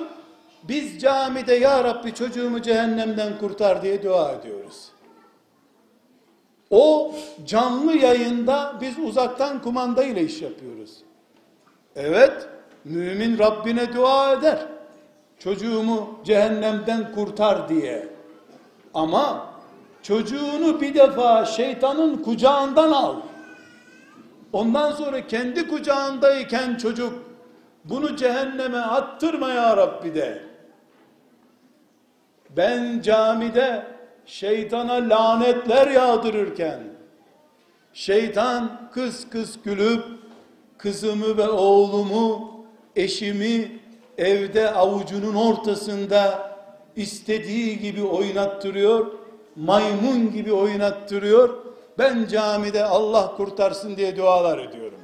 Biz 0.62 1.00
camide 1.00 1.54
ya 1.54 1.84
Rabbi 1.84 2.14
çocuğumu 2.14 2.62
cehennemden 2.62 3.38
kurtar 3.38 3.82
diye 3.82 4.02
dua 4.02 4.32
ediyoruz. 4.32 4.88
O 6.70 7.14
canlı 7.46 7.96
yayında 7.96 8.74
biz 8.80 8.98
uzaktan 8.98 9.62
kumanda 9.62 10.04
ile 10.04 10.22
iş 10.22 10.42
yapıyoruz. 10.42 10.96
Evet, 11.96 12.48
mümin 12.84 13.38
Rabbine 13.38 13.94
dua 13.94 14.32
eder. 14.32 14.58
çocuğumu 15.38 16.20
cehennemden 16.24 17.12
kurtar 17.12 17.68
diye. 17.68 18.08
Ama 18.94 19.46
çocuğunu 20.02 20.80
bir 20.80 20.94
defa 20.94 21.44
şeytanın 21.44 22.16
kucağından 22.16 22.92
al. 22.92 23.16
Ondan 24.52 24.92
sonra 24.92 25.26
kendi 25.26 25.68
kucağındayken 25.68 26.76
çocuk 26.76 27.12
bunu 27.84 28.16
cehenneme 28.16 28.78
attırma 28.78 29.50
ya 29.50 29.76
Rabbi 29.76 30.14
de. 30.14 30.42
Ben 32.56 33.00
camide 33.00 33.86
şeytana 34.26 34.94
lanetler 34.94 35.86
yağdırırken 35.86 36.80
şeytan 37.92 38.90
kıs 38.92 39.28
kıs 39.28 39.62
gülüp 39.64 40.04
kızımı 40.78 41.36
ve 41.36 41.48
oğlumu 41.48 42.53
eşimi 42.96 43.78
evde 44.18 44.70
avucunun 44.70 45.34
ortasında 45.34 46.50
istediği 46.96 47.78
gibi 47.78 48.02
oynattırıyor 48.02 49.06
maymun 49.56 50.32
gibi 50.32 50.52
oynattırıyor 50.52 51.48
ben 51.98 52.26
camide 52.26 52.84
Allah 52.84 53.36
kurtarsın 53.36 53.96
diye 53.96 54.16
dualar 54.16 54.58
ediyorum 54.58 54.98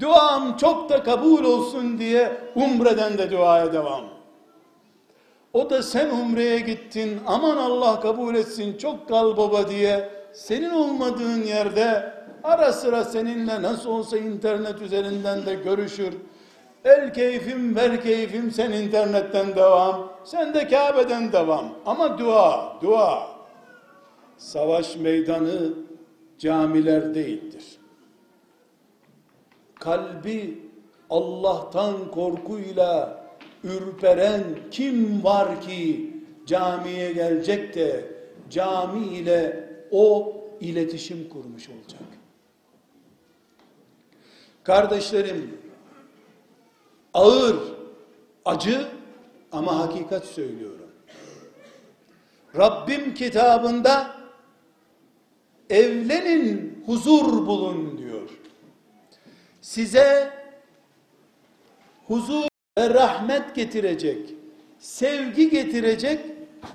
duam 0.00 0.56
çok 0.56 0.90
da 0.90 1.02
kabul 1.02 1.44
olsun 1.44 1.98
diye 1.98 2.32
umreden 2.54 3.18
de 3.18 3.30
duaya 3.30 3.72
devam 3.72 4.04
o 5.52 5.70
da 5.70 5.82
sen 5.82 6.10
umreye 6.10 6.58
gittin 6.58 7.20
aman 7.26 7.56
Allah 7.56 8.00
kabul 8.00 8.34
etsin 8.34 8.78
çok 8.78 9.08
kal 9.08 9.36
baba 9.36 9.68
diye 9.68 10.10
senin 10.32 10.70
olmadığın 10.70 11.42
yerde 11.42 12.12
ara 12.44 12.72
sıra 12.72 13.04
seninle 13.04 13.62
nasıl 13.62 13.90
olsa 13.90 14.18
internet 14.18 14.82
üzerinden 14.82 15.46
de 15.46 15.54
görüşür. 15.54 16.14
El 16.84 17.12
keyfim 17.12 17.76
ver 17.76 18.02
keyfim 18.02 18.50
sen 18.50 18.72
internetten 18.72 19.56
devam. 19.56 20.12
Sen 20.24 20.54
de 20.54 20.68
Kabe'den 20.68 21.32
devam. 21.32 21.74
Ama 21.86 22.18
dua, 22.18 22.76
dua. 22.82 23.28
Savaş 24.36 24.96
meydanı 24.96 25.72
camiler 26.38 27.14
değildir. 27.14 27.64
Kalbi 29.74 30.58
Allah'tan 31.10 32.10
korkuyla 32.10 33.22
ürperen 33.64 34.42
kim 34.70 35.24
var 35.24 35.60
ki 35.60 36.10
camiye 36.46 37.12
gelecek 37.12 37.74
de 37.74 38.04
cami 38.50 39.06
ile 39.06 39.68
o 39.90 40.36
iletişim 40.60 41.28
kurmuş 41.28 41.68
olacak. 41.68 42.02
Kardeşlerim 44.64 45.58
ağır, 47.14 47.56
acı 48.44 48.88
ama 49.52 49.78
hakikat 49.78 50.24
söylüyorum. 50.24 50.90
Rabbim 52.56 53.14
kitabında 53.14 54.16
evlenin 55.70 56.82
huzur 56.86 57.46
bulun 57.46 57.98
diyor. 57.98 58.30
Size 59.60 60.32
huzur 62.06 62.46
ve 62.78 62.90
rahmet 62.90 63.54
getirecek, 63.54 64.34
sevgi 64.78 65.50
getirecek 65.50 66.20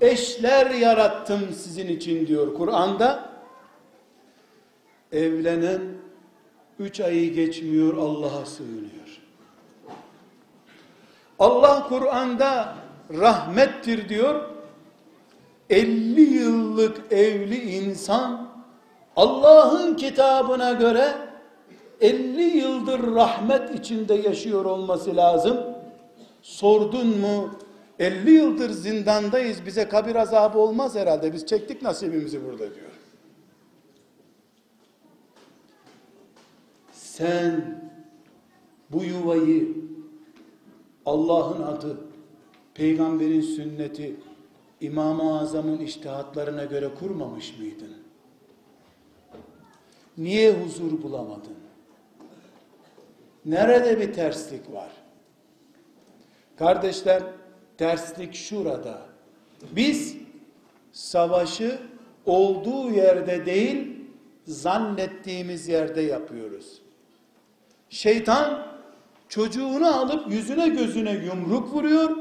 eşler 0.02 0.72
yarattım 0.72 1.42
sizin 1.54 1.88
için 1.88 2.28
diyor 2.28 2.54
Kur'an'da. 2.54 3.38
Evlenen 5.12 5.82
üç 6.80 7.00
ayı 7.00 7.34
geçmiyor 7.34 7.98
Allah'a 7.98 8.46
sığınıyor. 8.46 9.07
Allah 11.40 11.88
Kur'an'da 11.90 12.76
rahmettir 13.14 14.10
diyor. 14.10 14.50
50 15.70 16.22
yıllık 16.22 17.12
evli 17.12 17.62
insan 17.72 18.48
Allah'ın 19.16 19.96
kitabına 19.96 20.72
göre 20.72 21.14
50 22.02 22.42
yıldır 22.42 23.16
rahmet 23.16 23.80
içinde 23.80 24.14
yaşıyor 24.14 24.66
olması 24.66 25.16
lazım. 25.16 25.58
Sordun 26.42 27.08
mu 27.08 27.50
50 28.00 28.32
yıldır 28.32 28.70
zindandayız 28.70 29.66
bize 29.66 29.90
kabir 29.90 30.16
azabı 30.16 30.60
olmaz 30.60 30.96
herhalde 30.96 31.34
biz 31.34 31.46
çektik 31.46 31.82
nasibimizi 31.82 32.46
burada 32.46 32.76
diyor. 32.76 32.92
Sen 36.92 37.80
bu 38.90 39.04
yuvayı 39.04 39.68
Allah'ın 41.08 41.62
adı, 41.62 41.98
peygamberin 42.74 43.42
sünneti, 43.42 44.16
İmam-ı 44.82 45.40
Azam'ın 45.40 45.80
iştihatlarına 45.80 46.66
göre 46.66 46.90
kurmamış 47.00 47.58
mıydın? 47.60 47.94
Niye 50.18 50.54
huzur 50.54 51.04
bulamadın? 51.04 51.56
Nerede 53.46 54.00
bir 54.00 54.14
terslik 54.14 54.74
var? 54.74 54.90
Kardeşler, 56.56 57.24
terslik 57.78 58.34
şurada. 58.34 59.02
Biz 59.72 60.18
savaşı 60.92 61.80
olduğu 62.26 62.92
yerde 62.92 63.46
değil, 63.46 64.06
zannettiğimiz 64.46 65.68
yerde 65.68 66.02
yapıyoruz. 66.02 66.82
Şeytan 67.90 68.77
çocuğunu 69.30 69.96
alıp 69.96 70.32
yüzüne 70.32 70.68
gözüne 70.70 71.12
yumruk 71.12 71.74
vuruyor. 71.74 72.18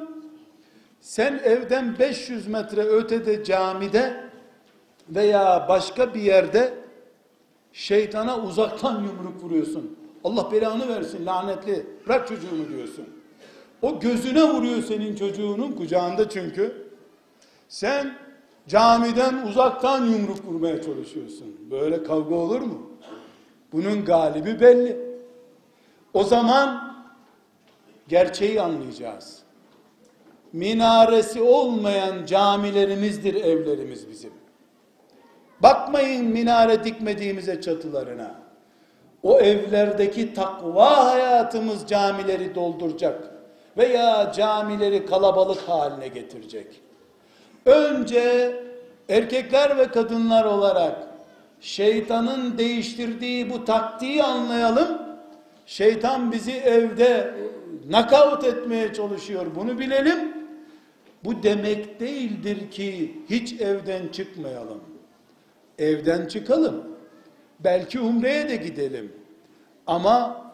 Sen 1.01 1.41
evden 1.45 1.99
500 1.99 2.47
metre 2.47 2.83
ötede 2.83 3.45
camide 3.45 4.25
veya 5.09 5.67
başka 5.69 6.15
bir 6.15 6.21
yerde 6.21 6.75
şeytana 7.73 8.39
uzaktan 8.41 8.95
yumruk 8.95 9.43
vuruyorsun. 9.43 9.97
Allah 10.25 10.53
belanı 10.53 10.89
versin 10.89 11.27
lanetli 11.27 11.87
bırak 12.07 12.29
çocuğumu 12.29 12.69
diyorsun. 12.69 13.05
O 13.83 14.01
gözüne 14.01 14.43
vuruyor 14.43 14.83
senin 14.83 15.17
çocuğunun 15.17 15.73
kucağında 15.73 16.29
çünkü. 16.29 16.87
Sen 17.69 18.15
camiden 18.69 19.47
uzaktan 19.47 20.05
yumruk 20.05 20.45
vurmaya 20.45 20.83
çalışıyorsun. 20.83 21.57
Böyle 21.71 22.03
kavga 22.03 22.35
olur 22.35 22.61
mu? 22.61 22.91
Bunun 23.73 24.05
galibi 24.05 24.61
belli. 24.61 25.07
O 26.15 26.25
zaman 26.25 26.96
gerçeği 28.09 28.61
anlayacağız. 28.61 29.43
Minaresi 30.53 31.43
olmayan 31.43 32.27
camilerimizdir 32.27 33.35
evlerimiz 33.35 34.09
bizim. 34.09 34.33
Bakmayın 35.61 36.27
minare 36.27 36.85
dikmediğimize 36.85 37.61
çatılarına. 37.61 38.35
O 39.23 39.41
evlerdeki 39.41 40.35
takva 40.35 41.07
hayatımız 41.07 41.87
camileri 41.87 42.55
dolduracak 42.55 43.31
veya 43.77 44.33
camileri 44.33 45.07
kalabalık 45.07 45.59
haline 45.59 46.09
getirecek. 46.09 46.67
Önce 47.67 48.55
erkekler 49.09 49.79
ve 49.79 49.89
kadınlar 49.89 50.45
olarak 50.45 50.97
şeytanın 51.61 52.59
değiştirdiği 52.59 53.51
bu 53.51 53.65
taktiği 53.65 54.23
anlayalım. 54.23 55.03
Şeytan 55.67 56.33
bizi 56.33 56.53
evde 56.53 57.35
nakavt 57.91 58.45
etmeye 58.45 58.93
çalışıyor. 58.93 59.47
Bunu 59.55 59.79
bilelim. 59.79 60.37
Bu 61.25 61.43
demek 61.43 62.01
değildir 62.01 62.71
ki 62.71 63.17
hiç 63.31 63.61
evden 63.61 64.09
çıkmayalım. 64.09 64.81
Evden 65.79 66.27
çıkalım. 66.27 66.85
Belki 67.61 68.01
umreye 68.01 68.49
de 68.49 68.57
gidelim. 68.57 69.13
Ama 69.87 70.47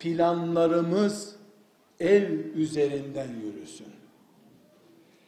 planlarımız 0.00 1.36
ev 2.00 2.30
üzerinden 2.54 3.28
yürüsün. 3.44 3.86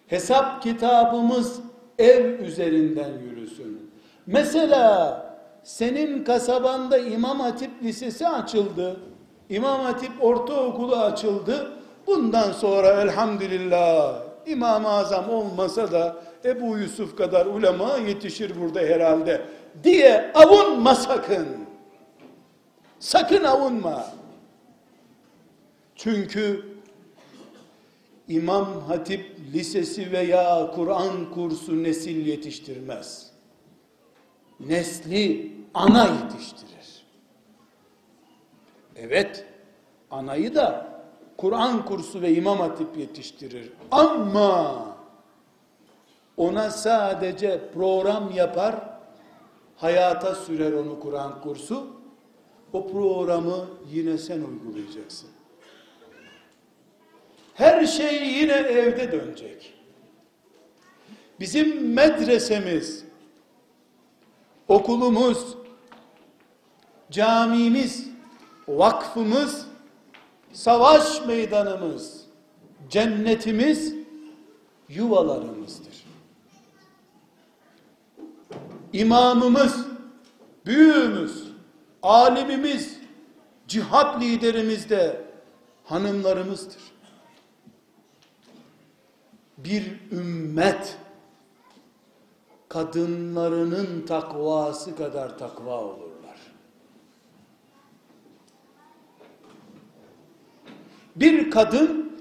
Hesap 0.06 0.62
kitabımız 0.62 1.60
ev 1.98 2.40
üzerinden 2.40 3.12
yürüsün. 3.18 3.90
Mesela 4.26 5.22
senin 5.64 6.24
kasabanda 6.24 6.98
İmam 6.98 7.40
Hatip 7.40 7.70
Lisesi 7.82 8.28
açıldı. 8.28 9.00
İmam 9.50 9.80
Hatip 9.80 10.12
Ortaokulu 10.24 10.96
açıldı. 10.96 11.72
Bundan 12.06 12.52
sonra 12.52 13.02
elhamdülillah 13.02 14.22
İmam-ı 14.46 14.88
Azam 14.88 15.30
olmasa 15.30 15.92
da 15.92 16.16
Ebu 16.44 16.78
Yusuf 16.78 17.16
kadar 17.16 17.46
ulema 17.46 17.96
yetişir 17.96 18.60
burada 18.60 18.80
herhalde 18.80 19.42
diye 19.84 20.32
avunma 20.34 20.94
sakın. 20.94 21.46
Sakın 22.98 23.44
avunma. 23.44 24.06
Çünkü 25.96 26.64
İmam 28.28 28.80
Hatip 28.80 29.40
Lisesi 29.52 30.12
veya 30.12 30.70
Kur'an 30.74 31.30
kursu 31.34 31.82
nesil 31.82 32.26
yetiştirmez. 32.26 33.30
Nesli 34.60 35.52
ana 35.74 36.04
yetiştirir. 36.04 36.75
Evet, 38.96 39.44
anayı 40.10 40.54
da 40.54 40.96
Kur'an 41.36 41.84
kursu 41.84 42.22
ve 42.22 42.34
imam 42.34 42.58
hatip 42.58 42.96
yetiştirir. 42.96 43.72
Ama 43.90 44.86
ona 46.36 46.70
sadece 46.70 47.60
program 47.74 48.30
yapar, 48.30 48.76
hayata 49.76 50.34
sürer 50.34 50.72
onu 50.72 51.00
Kur'an 51.00 51.40
kursu. 51.40 51.96
O 52.72 52.88
programı 52.88 53.66
yine 53.92 54.18
sen 54.18 54.42
uygulayacaksın. 54.42 55.28
Her 57.54 57.86
şey 57.86 58.28
yine 58.28 58.52
evde 58.52 59.12
dönecek. 59.12 59.74
Bizim 61.40 61.92
medresemiz, 61.94 63.04
okulumuz, 64.68 65.56
camimiz, 67.10 68.08
vakfımız, 68.68 69.66
savaş 70.52 71.26
meydanımız, 71.26 72.26
cennetimiz, 72.88 73.94
yuvalarımızdır. 74.88 76.06
İmamımız, 78.92 79.86
büyüğümüz, 80.66 81.52
alimimiz, 82.02 82.98
cihat 83.68 84.22
liderimiz 84.22 84.90
de 84.90 85.24
hanımlarımızdır. 85.84 86.82
Bir 89.58 90.00
ümmet 90.12 90.98
kadınlarının 92.68 94.06
takvası 94.06 94.96
kadar 94.96 95.38
takva 95.38 95.80
olurlar. 95.80 96.05
Bir 101.16 101.50
kadın 101.50 102.12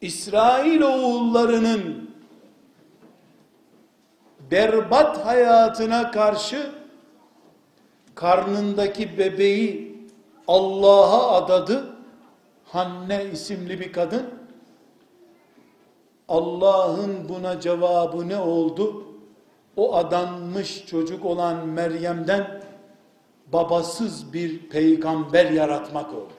İsrail 0.00 0.80
oğullarının 0.80 2.10
berbat 4.50 5.26
hayatına 5.26 6.10
karşı 6.10 6.70
karnındaki 8.14 9.18
bebeği 9.18 9.98
Allah'a 10.48 11.32
adadı. 11.32 11.94
Hanne 12.64 13.24
isimli 13.32 13.80
bir 13.80 13.92
kadın. 13.92 14.26
Allah'ın 16.28 17.28
buna 17.28 17.60
cevabı 17.60 18.28
ne 18.28 18.36
oldu? 18.36 19.04
O 19.76 19.96
adanmış 19.96 20.86
çocuk 20.86 21.24
olan 21.24 21.66
Meryem'den 21.66 22.62
babasız 23.52 24.32
bir 24.32 24.68
peygamber 24.68 25.50
yaratmak 25.50 26.14
oldu. 26.14 26.37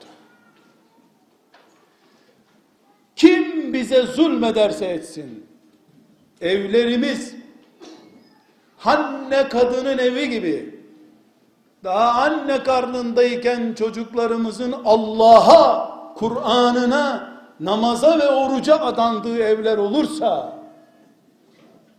Kim 3.20 3.72
bize 3.72 4.02
zulmederse 4.02 4.86
etsin, 4.86 5.46
evlerimiz 6.40 7.34
Hanne 8.76 9.48
kadının 9.48 9.98
evi 9.98 10.30
gibi, 10.30 10.84
daha 11.84 12.22
anne 12.22 12.62
karnındayken 12.62 13.74
çocuklarımızın 13.78 14.74
Allah'a, 14.84 15.90
Kur'an'ına, 16.14 17.32
namaza 17.60 18.18
ve 18.18 18.28
oruca 18.28 18.80
adandığı 18.80 19.38
evler 19.38 19.78
olursa, 19.78 20.52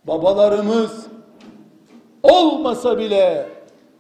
babalarımız 0.08 1.06
olmasa 2.24 2.98
bile 2.98 3.50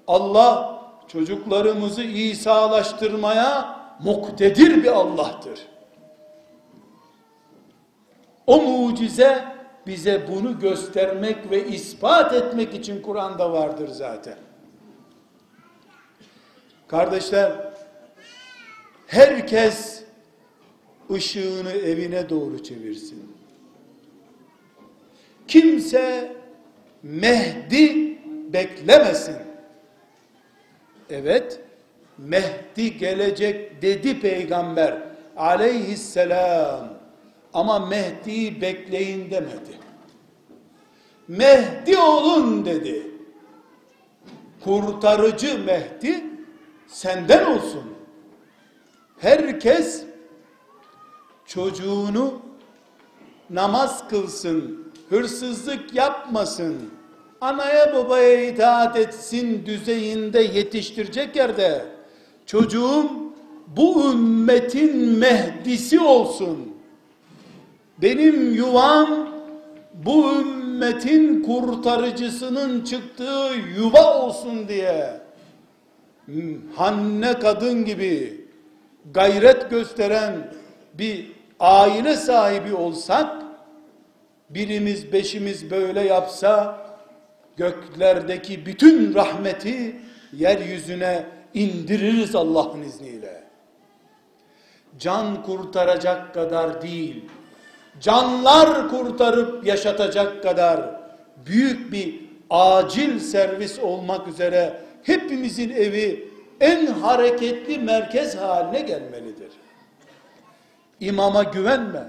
Allah 0.07 0.81
çocuklarımızı 1.07 2.03
İsa'laştırmaya 2.03 3.79
muktedir 4.03 4.83
bir 4.83 4.91
Allah'tır. 4.91 5.70
O 8.51 8.61
mucize 8.61 9.45
bize 9.87 10.27
bunu 10.27 10.59
göstermek 10.59 11.51
ve 11.51 11.67
ispat 11.67 12.33
etmek 12.33 12.73
için 12.73 13.01
Kur'an'da 13.01 13.51
vardır 13.51 13.87
zaten. 13.87 14.37
Kardeşler, 16.87 17.51
herkes 19.07 20.03
ışığını 21.11 21.71
evine 21.71 22.29
doğru 22.29 22.63
çevirsin. 22.63 23.35
Kimse 25.47 26.35
Mehdi 27.03 28.17
beklemesin. 28.53 29.37
Evet, 31.09 31.59
Mehdi 32.17 32.97
gelecek 32.97 33.81
dedi 33.81 34.19
peygamber 34.21 34.97
aleyhisselam. 35.37 37.00
Ama 37.53 37.79
Mehdi'yi 37.79 38.61
bekleyin 38.61 39.31
demedi. 39.31 39.79
Mehdi 41.27 41.97
olun 41.97 42.65
dedi. 42.65 43.11
Kurtarıcı 44.63 45.59
Mehdi 45.65 46.23
senden 46.87 47.45
olsun. 47.45 47.83
Herkes 49.17 50.03
çocuğunu 51.45 52.41
namaz 53.49 54.07
kılsın, 54.09 54.91
hırsızlık 55.09 55.93
yapmasın, 55.93 56.77
anaya 57.41 57.93
babaya 57.95 58.49
itaat 58.49 58.97
etsin 58.97 59.65
düzeyinde 59.65 60.41
yetiştirecek 60.41 61.35
yerde 61.35 61.85
çocuğum 62.45 63.09
bu 63.67 64.11
ümmetin 64.11 64.97
mehdisi 64.97 65.99
olsun. 65.99 66.70
Benim 68.01 68.55
yuvam 68.55 69.29
bu 69.93 70.31
ümmetin 70.41 71.43
kurtarıcısının 71.43 72.83
çıktığı 72.83 73.49
yuva 73.77 74.17
olsun 74.21 74.67
diye 74.67 75.21
Hanne 76.75 77.39
kadın 77.39 77.85
gibi 77.85 78.45
gayret 79.13 79.69
gösteren 79.69 80.53
bir 80.93 81.31
aile 81.59 82.15
sahibi 82.15 82.73
olsak 82.73 83.43
birimiz 84.49 85.13
beşimiz 85.13 85.71
böyle 85.71 86.01
yapsa 86.01 86.85
göklerdeki 87.57 88.65
bütün 88.65 89.13
rahmeti 89.13 89.95
yeryüzüne 90.33 91.25
indiririz 91.53 92.35
Allah'ın 92.35 92.81
izniyle. 92.81 93.43
Can 94.99 95.43
kurtaracak 95.43 96.33
kadar 96.33 96.81
değil, 96.81 97.25
canlar 97.99 98.89
kurtarıp 98.89 99.65
yaşatacak 99.65 100.43
kadar 100.43 101.01
büyük 101.45 101.91
bir 101.91 102.21
acil 102.49 103.19
servis 103.19 103.79
olmak 103.79 104.27
üzere 104.27 104.81
hepimizin 105.03 105.69
evi 105.69 106.31
en 106.59 106.85
hareketli 106.85 107.79
merkez 107.79 108.35
haline 108.35 108.81
gelmelidir. 108.81 109.51
İmama 110.99 111.43
güvenme, 111.43 112.03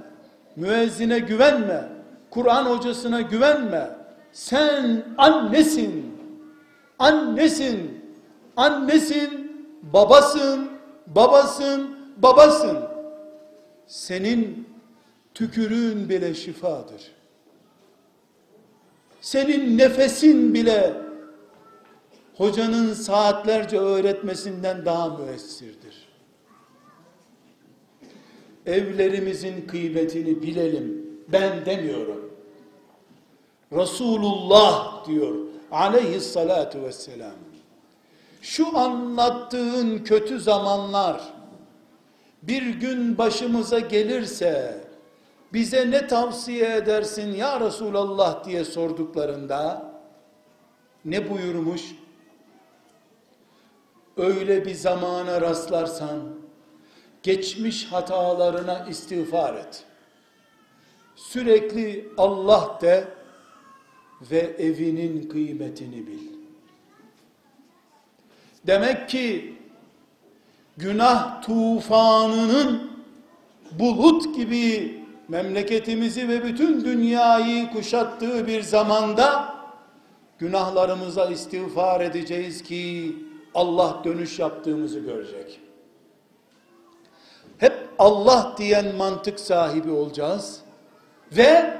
müezzine 0.57 1.19
güvenme, 1.19 1.85
Kur'an 2.31 2.65
hocasına 2.65 3.21
güvenme. 3.21 3.91
Sen 4.33 5.05
annesin, 5.19 6.19
annesin, 6.99 8.05
annesin, 8.57 9.53
babasın, 9.83 10.71
babasın, 11.07 11.97
babasın. 12.17 12.79
Senin 13.87 14.72
tükürüğün 15.35 16.09
bile 16.09 16.35
şifadır. 16.35 17.03
Senin 19.21 19.79
nefesin 19.79 20.55
bile 20.55 20.93
hocanın 22.37 22.95
saatlerce 22.95 23.79
öğretmesinden 23.79 24.85
daha 24.85 25.09
müessirdir. 25.09 26.09
Evlerimizin 28.67 29.67
kıymetini 29.67 30.43
bilelim. 30.43 31.07
Ben 31.29 31.67
demiyorum. 31.67 32.33
Resulullah 33.73 35.07
diyor 35.07 35.35
aleyhissalatu 35.71 36.83
vesselam. 36.83 37.33
Şu 38.43 38.79
anlattığın 38.79 39.99
kötü 39.99 40.41
zamanlar 40.41 41.33
bir 42.43 42.67
gün 42.67 43.19
başımıza 43.19 43.79
gelirse 43.79 44.82
bize 45.53 45.91
ne 45.91 46.07
tavsiye 46.07 46.77
edersin 46.77 47.35
ya 47.35 47.61
Resulallah 47.61 48.45
diye 48.45 48.65
sorduklarında 48.65 49.93
ne 51.05 51.31
buyurmuş? 51.31 51.83
öyle 54.17 54.67
bir 54.67 54.75
zamana 54.75 55.41
rastlarsan 55.41 56.21
geçmiş 57.23 57.85
hatalarına 57.93 58.87
istiğfar 58.91 59.55
et. 59.55 59.85
Sürekli 61.17 62.09
Allah 62.19 62.79
de 62.83 63.09
ve 64.31 64.39
evinin 64.39 65.29
kıymetini 65.29 66.07
bil. 66.07 66.33
Demek 68.67 69.09
ki 69.09 69.55
günah 70.77 71.43
tufanının 71.43 72.91
bulut 73.79 74.37
gibi 74.37 75.02
memleketimizi 75.28 76.30
ve 76.30 76.44
bütün 76.44 76.86
dünyayı 76.86 77.70
kuşattığı 77.72 78.48
bir 78.48 78.62
zamanda 78.62 79.56
günahlarımıza 80.40 81.26
istiğfar 81.26 82.02
edeceğiz 82.02 82.64
ki 82.64 83.16
Allah 83.54 84.02
dönüş 84.04 84.40
yaptığımızı 84.40 85.00
görecek. 85.00 85.60
Hep 87.58 87.74
Allah 88.00 88.56
diyen 88.58 88.96
mantık 88.96 89.40
sahibi 89.40 89.92
olacağız 89.92 90.62
ve 91.32 91.78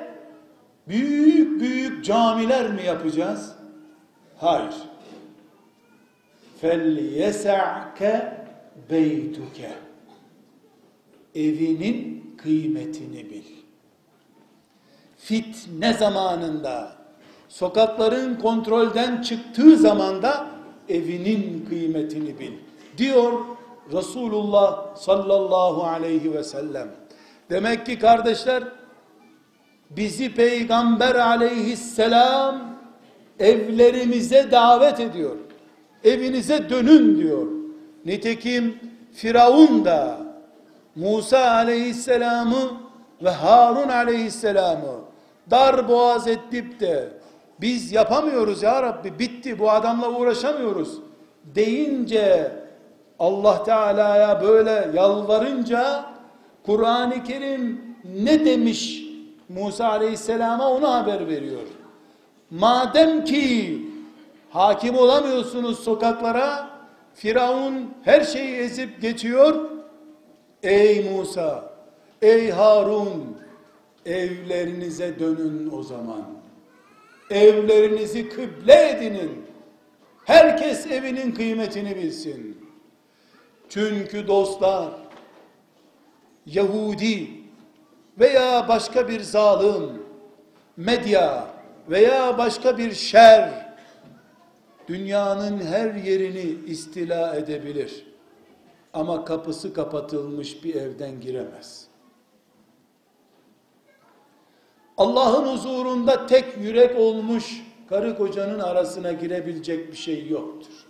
büyük 0.88 1.62
büyük 1.62 2.06
camiler 2.06 2.70
mi 2.70 2.84
yapacağız? 2.84 3.52
Hayır. 4.38 4.74
فَلْيَسَعْكَ 6.62 8.32
beytuke 8.90 9.72
evinin 11.36 12.21
kıymetini 12.43 13.31
bil. 13.31 13.43
Fitne 15.19 15.93
zamanında 15.93 16.93
sokakların 17.49 18.35
kontrolden 18.35 19.23
çıktığı 19.23 19.77
zamanda 19.77 20.47
evinin 20.89 21.67
kıymetini 21.69 22.39
bil. 22.39 22.53
Diyor 22.99 23.33
Resulullah 23.93 24.97
sallallahu 24.97 25.83
aleyhi 25.85 26.35
ve 26.35 26.45
sellem. 26.45 26.89
Demek 27.51 27.87
ki 27.87 27.99
kardeşler 27.99 28.65
bizi 29.91 30.35
peygamber 30.35 31.15
aleyhisselam 31.15 32.79
evlerimize 33.39 34.51
davet 34.51 35.01
ediyor. 35.01 35.37
Evinize 36.05 36.71
dönün 36.71 37.17
diyor. 37.19 37.47
Nitekim 38.05 38.79
Firavun 39.13 39.85
da 39.85 40.32
Musa 40.97 41.51
aleyhisselamı 41.51 42.73
ve 43.23 43.31
Harun 43.31 43.89
aleyhisselamı 43.89 45.01
dar 45.51 45.89
boğaz 45.89 46.29
edip 46.29 46.81
de 46.81 47.09
biz 47.61 47.93
yapamıyoruz 47.93 48.63
ya 48.63 48.83
Rabbi 48.83 49.19
bitti 49.19 49.59
bu 49.59 49.71
adamla 49.71 50.11
uğraşamıyoruz 50.11 50.99
deyince 51.45 52.53
Allah 53.19 53.63
Teala'ya 53.63 54.43
böyle 54.43 54.91
yalvarınca 54.95 56.05
Kur'an-ı 56.67 57.25
Kerim 57.25 57.81
ne 58.05 58.45
demiş 58.45 59.03
Musa 59.49 59.89
Aleyhisselam'a 59.89 60.71
onu 60.71 60.93
haber 60.95 61.29
veriyor. 61.29 61.63
Madem 62.51 63.25
ki 63.25 63.79
hakim 64.51 64.97
olamıyorsunuz 64.99 65.79
sokaklara, 65.79 66.71
Firavun 67.15 67.91
her 68.03 68.21
şeyi 68.21 68.57
ezip 68.57 69.03
geçiyor. 69.03 69.72
Ey 70.63 71.11
Musa, 71.11 71.75
ey 72.23 72.51
Harun, 72.51 73.39
evlerinize 74.07 75.19
dönün 75.19 75.71
o 75.73 75.83
zaman. 75.83 76.27
Evlerinizi 77.31 78.29
kıble 78.29 78.89
edinin. 78.91 79.45
Herkes 80.25 80.87
evinin 80.87 81.33
kıymetini 81.33 81.97
bilsin. 81.97 82.67
Çünkü 83.69 84.27
dostlar, 84.27 84.91
Yahudi 86.47 87.31
veya 88.19 88.69
başka 88.69 89.09
bir 89.09 89.21
zalim, 89.21 90.03
medya 90.77 91.47
veya 91.91 92.39
başka 92.39 92.79
bir 92.79 92.93
şer, 92.93 93.51
dünyanın 94.89 95.61
her 95.67 95.95
yerini 95.95 96.55
istila 96.67 97.37
edebilir. 97.37 98.12
Ama 98.93 99.25
kapısı 99.25 99.75
kapatılmış 99.75 100.65
bir 100.65 100.75
evden 100.75 101.21
giremez. 101.21 101.87
Allah'ın 104.97 105.53
huzurunda 105.53 106.27
tek 106.27 106.45
yürek 106.59 106.99
olmuş 106.99 107.63
karı 107.89 108.17
kocanın 108.17 108.59
arasına 108.59 109.13
girebilecek 109.13 109.93
bir 109.93 109.97
şey 109.97 110.29
yoktur. 110.29 110.87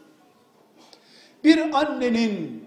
Bir 1.44 1.78
annenin 1.78 2.64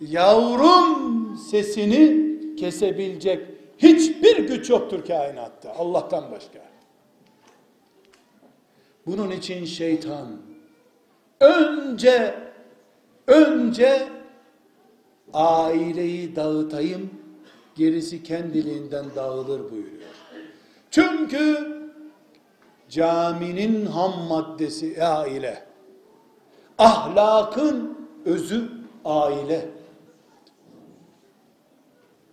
yavrum 0.00 1.36
sesini 1.36 2.28
kesebilecek 2.56 3.46
hiçbir 3.78 4.36
güç 4.36 4.70
yoktur 4.70 5.04
kainatta 5.06 5.74
Allah'tan 5.74 6.30
başka. 6.30 6.58
Bunun 9.06 9.30
için 9.30 9.64
şeytan 9.64 10.28
önce 11.40 12.34
önce 13.26 14.17
aileyi 15.32 16.36
dağıtayım 16.36 17.10
gerisi 17.74 18.22
kendiliğinden 18.22 19.04
dağılır 19.16 19.70
buyuruyor. 19.70 20.08
Çünkü 20.90 21.78
caminin 22.88 23.86
ham 23.86 24.12
maddesi 24.28 25.04
aile. 25.04 25.64
Ahlakın 26.78 27.98
özü 28.24 28.70
aile. 29.04 29.70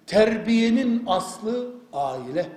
Terbiyenin 0.07 1.03
aslı 1.07 1.71
aile. 1.93 2.49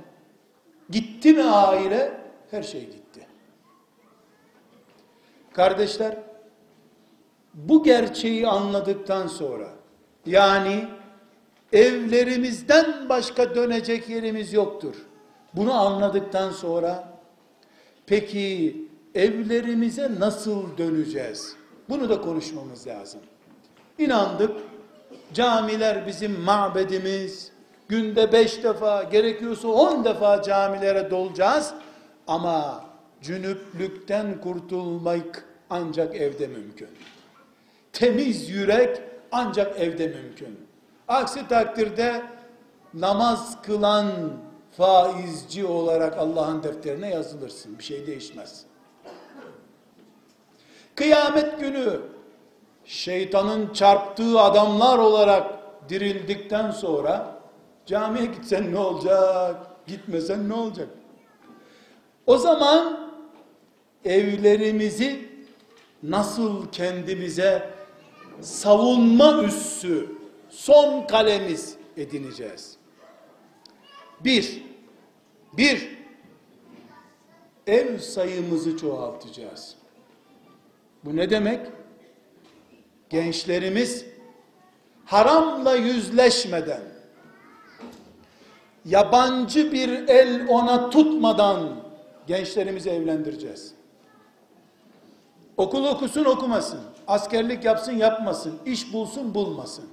Gitti 0.91 1.33
mi 1.33 1.45
aile? 1.45 2.21
Her 2.51 2.63
şey 2.63 2.81
gitti. 2.81 3.27
Kardeşler, 5.53 6.17
bu 7.55 7.83
gerçeği 7.83 8.49
anladıktan 8.49 9.27
sonra, 9.27 9.69
yani 10.27 10.89
evlerimizden 11.73 13.09
başka 13.09 13.55
dönecek 13.55 14.09
yerimiz 14.09 14.53
yoktur. 14.53 14.95
Bunu 15.55 15.73
anladıktan 15.73 16.51
sonra, 16.51 17.09
peki 18.07 18.77
evlerimize 19.15 20.11
nasıl 20.19 20.79
döneceğiz? 20.79 21.57
Bunu 21.89 22.09
da 22.09 22.21
konuşmamız 22.21 22.87
lazım. 22.87 23.21
İnandık, 23.99 24.51
camiler 25.35 26.07
bizim 26.07 26.41
mabedimiz, 26.41 27.53
günde 27.89 28.33
beş 28.33 28.65
defa, 28.65 29.03
gerekiyorsa 29.03 29.69
on 29.69 30.05
defa 30.05 30.43
camilere 30.43 31.11
dolacağız, 31.11 31.75
ama 32.27 32.85
cünüplükten 33.23 34.41
kurtulmak 34.41 35.45
ancak 35.71 36.17
evde 36.17 36.47
mümkün. 36.47 36.89
Temiz 37.93 38.51
yürek 38.51 39.01
ancak 39.33 39.81
evde 39.81 40.07
mümkün. 40.07 40.69
Aksi 41.09 41.49
takdirde 41.49 42.23
namaz 42.95 43.63
kılan 43.63 44.13
faizci 44.77 45.67
olarak 45.67 46.19
Allah'ın 46.19 46.63
defterine 46.63 47.11
yazılırsın. 47.11 47.79
Bir 47.79 47.85
şey 47.85 48.07
değişmez. 48.07 48.65
Kıyamet 50.95 51.61
günü 51.61 52.01
şeytanın 52.85 53.73
çarptığı 53.73 54.41
adamlar 54.41 54.99
olarak 54.99 55.59
dirildikten 55.89 56.71
sonra 56.71 57.41
camiye 57.87 58.27
gitsen 58.27 58.75
ne 58.75 58.79
olacak? 58.79 59.57
Gitmesen 59.87 60.49
ne 60.49 60.55
olacak? 60.55 60.89
O 62.27 62.39
zaman 62.39 63.11
evlerimizi 64.05 65.29
nasıl 66.03 66.69
kendimize 66.73 67.71
savunma 68.41 69.43
üssü 69.43 70.13
son 70.49 71.07
kalemiz 71.07 71.77
edineceğiz. 71.97 72.77
Bir, 74.25 74.63
bir, 75.53 75.99
ev 77.67 77.99
sayımızı 77.99 78.77
çoğaltacağız. 78.77 79.75
Bu 81.05 81.17
ne 81.17 81.31
demek? 81.31 81.67
Gençlerimiz 83.11 84.05
haramla 85.05 85.75
yüzleşmeden, 85.75 86.83
yabancı 88.85 89.73
bir 89.73 90.09
el 90.09 90.49
ona 90.49 90.91
tutmadan 90.91 91.77
gençlerimizi 92.27 92.91
evlendireceğiz. 92.91 93.75
Okul 95.57 95.85
okusun 95.85 96.25
okumasın, 96.25 96.81
askerlik 97.09 97.65
yapsın 97.65 97.93
yapmasın, 97.93 98.59
iş 98.67 98.93
bulsun 98.93 99.35
bulmasın. 99.35 99.85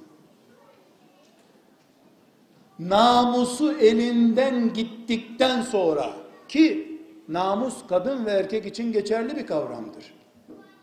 Namusu 2.79 3.71
elinden 3.71 4.73
gittikten 4.73 5.61
sonra 5.61 6.13
ki 6.47 6.99
namus 7.27 7.87
kadın 7.87 8.25
ve 8.25 8.31
erkek 8.31 8.65
için 8.65 8.91
geçerli 8.91 9.35
bir 9.35 9.47
kavramdır. 9.47 10.13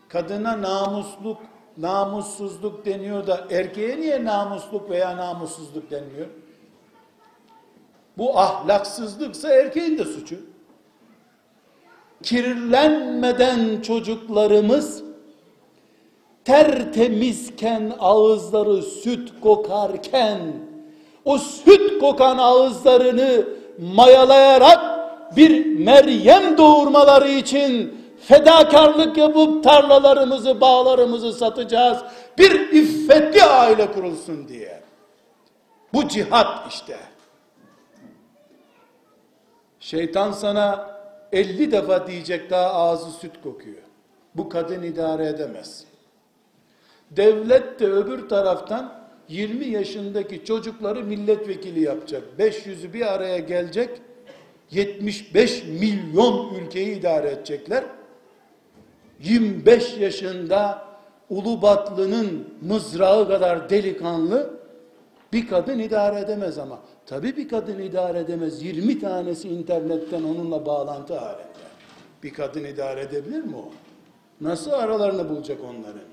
Kadına 0.09 0.61
namusluk, 0.61 1.37
namussuzluk 1.77 2.85
deniyor 2.85 3.27
da 3.27 3.47
erkeğe 3.51 4.01
niye 4.01 4.25
namusluk 4.25 4.89
veya 4.89 5.17
namussuzluk 5.17 5.91
denmiyor? 5.91 6.27
Bu 8.17 8.39
ahlaksızlıksa 8.39 9.49
erkeğin 9.49 9.97
de 9.97 10.05
suçu 10.05 10.35
kirlenmeden 12.23 13.81
çocuklarımız 13.81 15.02
tertemizken 16.45 17.93
ağızları 17.99 18.81
süt 18.81 19.31
kokarken 19.41 20.39
o 21.25 21.37
süt 21.37 21.99
kokan 21.99 22.37
ağızlarını 22.37 23.47
mayalayarak 23.95 24.93
bir 25.35 25.65
Meryem 25.65 26.57
doğurmaları 26.57 27.29
için 27.29 27.97
fedakarlık 28.19 29.17
yapıp 29.17 29.63
tarlalarımızı, 29.63 30.61
bağlarımızı 30.61 31.33
satacağız. 31.33 31.97
Bir 32.37 32.71
iffetli 32.71 33.43
aile 33.43 33.91
kurulsun 33.91 34.47
diye. 34.47 34.81
Bu 35.93 36.07
cihat 36.07 36.73
işte. 36.73 36.97
Şeytan 39.79 40.31
sana 40.31 40.93
50 41.31 41.71
defa 41.71 42.07
diyecek 42.07 42.49
daha 42.49 42.73
ağzı 42.73 43.11
süt 43.11 43.41
kokuyor. 43.43 43.83
Bu 44.35 44.49
kadın 44.49 44.83
idare 44.83 45.27
edemez. 45.27 45.92
Devlet 47.15 47.79
de 47.79 47.87
öbür 47.87 48.29
taraftan 48.29 48.93
20 49.27 49.65
yaşındaki 49.65 50.45
çocukları 50.45 51.03
milletvekili 51.03 51.79
yapacak. 51.79 52.23
500'ü 52.39 52.93
bir 52.93 53.13
araya 53.13 53.37
gelecek. 53.37 53.89
75 54.71 55.63
milyon 55.63 56.53
ülkeyi 56.53 56.99
idare 56.99 57.31
edecekler. 57.31 57.83
25 59.23 59.97
yaşında 59.97 60.85
Ulubatlı'nın 61.29 62.47
mızrağı 62.61 63.27
kadar 63.27 63.69
delikanlı 63.69 64.53
bir 65.33 65.47
kadın 65.47 65.79
idare 65.79 66.19
edemez 66.19 66.57
ama. 66.57 66.79
Tabi 67.05 67.37
bir 67.37 67.47
kadın 67.47 67.79
idare 67.79 68.19
edemez. 68.19 68.63
20 68.63 68.99
tanesi 68.99 69.49
internetten 69.49 70.23
onunla 70.23 70.65
bağlantı 70.65 71.17
halinde. 71.17 71.47
Bir 72.23 72.33
kadın 72.33 72.63
idare 72.63 73.01
edebilir 73.01 73.43
mi 73.43 73.55
o? 73.55 73.71
Nasıl 74.41 74.71
aralarını 74.71 75.29
bulacak 75.29 75.57
onların? 75.63 76.12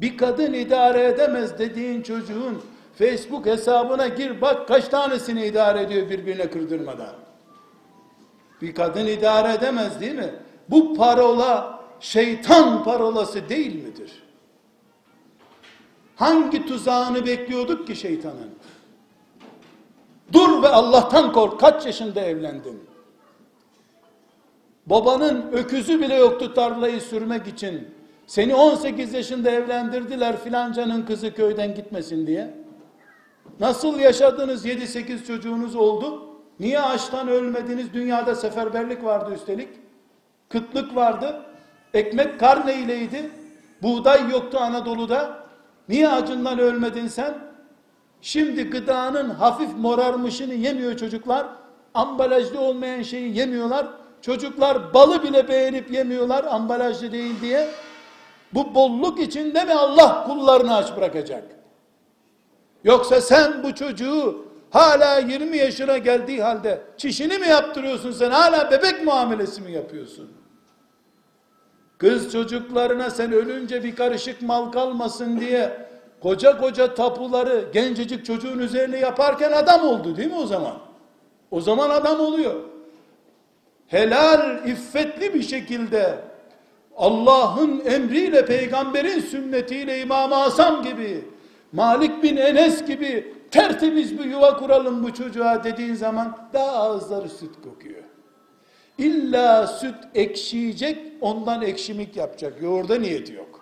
Bir 0.00 0.16
kadın 0.16 0.52
idare 0.52 1.04
edemez 1.04 1.58
dediğin 1.58 2.02
çocuğun 2.02 2.62
Facebook 2.98 3.46
hesabına 3.46 4.08
gir 4.08 4.40
bak 4.40 4.68
kaç 4.68 4.88
tanesini 4.88 5.46
idare 5.46 5.82
ediyor 5.82 6.10
birbirine 6.10 6.50
kırdırmadan. 6.50 7.14
Bir 8.62 8.74
kadın 8.74 9.06
idare 9.06 9.54
edemez 9.54 10.00
değil 10.00 10.14
mi? 10.14 10.34
Bu 10.68 10.94
parola 10.94 11.80
şeytan 12.00 12.84
parolası 12.84 13.48
değil 13.48 13.84
midir? 13.84 14.22
Hangi 16.16 16.66
tuzağını 16.66 17.26
bekliyorduk 17.26 17.86
ki 17.86 17.96
şeytanın? 17.96 18.50
Dur 20.32 20.62
ve 20.62 20.68
Allah'tan 20.68 21.32
kork. 21.32 21.60
Kaç 21.60 21.86
yaşında 21.86 22.20
evlendin? 22.20 22.84
Babanın 24.86 25.52
öküzü 25.52 26.00
bile 26.00 26.14
yoktu 26.14 26.54
tarlayı 26.54 27.00
sürmek 27.00 27.46
için. 27.46 27.99
Seni 28.30 28.54
18 28.54 29.14
yaşında 29.14 29.50
evlendirdiler 29.50 30.36
filancanın 30.36 31.02
kızı 31.02 31.34
köyden 31.34 31.74
gitmesin 31.74 32.26
diye. 32.26 32.54
Nasıl 33.60 33.98
yaşadınız 33.98 34.66
7-8 34.66 35.26
çocuğunuz 35.26 35.76
oldu? 35.76 36.26
Niye 36.60 36.80
açtan 36.80 37.28
ölmediniz? 37.28 37.92
Dünyada 37.94 38.34
seferberlik 38.34 39.04
vardı 39.04 39.34
üstelik. 39.34 39.68
Kıtlık 40.48 40.96
vardı. 40.96 41.42
Ekmek 41.94 42.40
karne 42.40 42.74
ileydi. 42.74 43.30
Buğday 43.82 44.30
yoktu 44.30 44.58
Anadolu'da. 44.60 45.46
Niye 45.88 46.08
acından 46.08 46.58
ölmedin 46.58 47.06
sen? 47.06 47.34
Şimdi 48.20 48.70
gıdanın 48.70 49.30
hafif 49.30 49.76
morarmışını 49.76 50.54
yemiyor 50.54 50.96
çocuklar. 50.96 51.46
Ambalajlı 51.94 52.60
olmayan 52.60 53.02
şeyi 53.02 53.38
yemiyorlar. 53.38 53.86
Çocuklar 54.22 54.94
balı 54.94 55.22
bile 55.22 55.48
beğenip 55.48 55.90
yemiyorlar 55.90 56.44
ambalajlı 56.44 57.12
değil 57.12 57.34
diye. 57.42 57.68
Bu 58.54 58.74
bolluk 58.74 59.20
içinde 59.20 59.64
mi 59.64 59.74
Allah 59.74 60.24
kullarını 60.24 60.76
aç 60.76 60.96
bırakacak? 60.96 61.44
Yoksa 62.84 63.20
sen 63.20 63.62
bu 63.62 63.74
çocuğu 63.74 64.46
hala 64.70 65.18
20 65.18 65.56
yaşına 65.56 65.98
geldiği 65.98 66.42
halde 66.42 66.82
çişini 66.96 67.38
mi 67.38 67.48
yaptırıyorsun 67.48 68.12
sen? 68.12 68.30
Hala 68.30 68.70
bebek 68.70 69.04
muamelesi 69.04 69.62
mi 69.62 69.72
yapıyorsun? 69.72 70.30
Kız 71.98 72.32
çocuklarına 72.32 73.10
sen 73.10 73.32
ölünce 73.32 73.84
bir 73.84 73.96
karışık 73.96 74.42
mal 74.42 74.72
kalmasın 74.72 75.40
diye 75.40 75.86
koca 76.22 76.58
koca 76.58 76.94
tapuları 76.94 77.64
gencecik 77.72 78.26
çocuğun 78.26 78.58
üzerine 78.58 78.98
yaparken 78.98 79.52
adam 79.52 79.84
oldu 79.88 80.16
değil 80.16 80.30
mi 80.30 80.38
o 80.38 80.46
zaman? 80.46 80.74
O 81.50 81.60
zaman 81.60 81.90
adam 81.90 82.20
oluyor. 82.20 82.54
Helal, 83.86 84.66
iffetli 84.68 85.34
bir 85.34 85.42
şekilde 85.42 86.18
Allah'ın 86.96 87.82
emriyle, 87.84 88.46
peygamberin 88.46 89.20
sünnetiyle 89.20 90.00
İmam-ı 90.00 90.82
gibi, 90.82 91.24
Malik 91.72 92.22
bin 92.22 92.36
Enes 92.36 92.86
gibi 92.86 93.34
tertemiz 93.50 94.18
bir 94.18 94.24
yuva 94.24 94.56
kuralım 94.56 95.02
bu 95.02 95.14
çocuğa 95.14 95.64
dediğin 95.64 95.94
zaman 95.94 96.38
daha 96.52 96.72
ağızları 96.72 97.28
süt 97.28 97.54
kokuyor. 97.64 98.02
İlla 98.98 99.66
süt 99.66 99.94
ekşiyecek, 100.14 101.12
ondan 101.20 101.62
ekşimik 101.62 102.16
yapacak. 102.16 102.62
Yoğurda 102.62 102.96
niyeti 102.98 103.32
yok. 103.32 103.60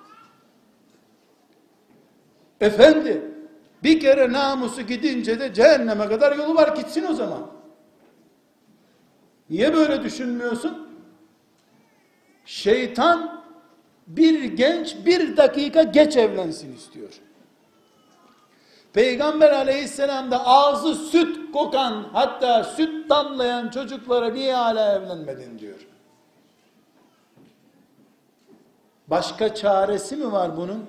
Efendi, 2.61 3.23
bir 3.83 4.01
kere 4.01 4.33
namusu 4.33 4.83
gidince 4.83 5.41
de 5.41 5.55
cehenneme 5.55 6.09
kadar 6.09 6.37
yolu 6.37 6.55
var 6.55 6.77
gitsin 6.77 7.05
o 7.11 7.15
zaman. 7.15 7.51
Niye 9.51 9.75
böyle 9.75 10.03
düşünmüyorsun? 10.03 10.88
Şeytan 12.49 13.43
bir 14.07 14.45
genç 14.45 14.97
bir 15.07 15.37
dakika 15.37 15.83
geç 15.83 16.17
evlensin 16.17 16.77
istiyor. 16.77 17.21
Peygamber 18.93 19.51
aleyhisselam 19.51 20.31
da 20.31 20.47
ağzı 20.47 20.95
süt 20.95 21.53
kokan 21.53 22.09
hatta 22.13 22.65
süt 22.65 23.11
damlayan 23.11 23.69
çocuklara 23.69 24.31
niye 24.31 24.55
hala 24.55 24.95
evlenmedin 24.95 25.59
diyor. 25.59 25.87
Başka 29.09 29.55
çaresi 29.55 30.17
mi 30.17 30.33
var 30.33 30.57
bunun? 30.57 30.87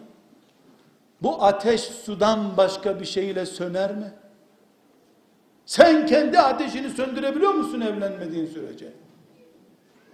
Bu 1.21 1.43
ateş 1.43 1.81
sudan 1.81 2.57
başka 2.57 2.99
bir 2.99 3.05
şeyle 3.05 3.45
söner 3.45 3.95
mi? 3.95 4.13
Sen 5.65 6.05
kendi 6.05 6.39
ateşini 6.39 6.89
söndürebiliyor 6.89 7.53
musun 7.53 7.81
evlenmediğin 7.81 8.45
sürece? 8.45 8.93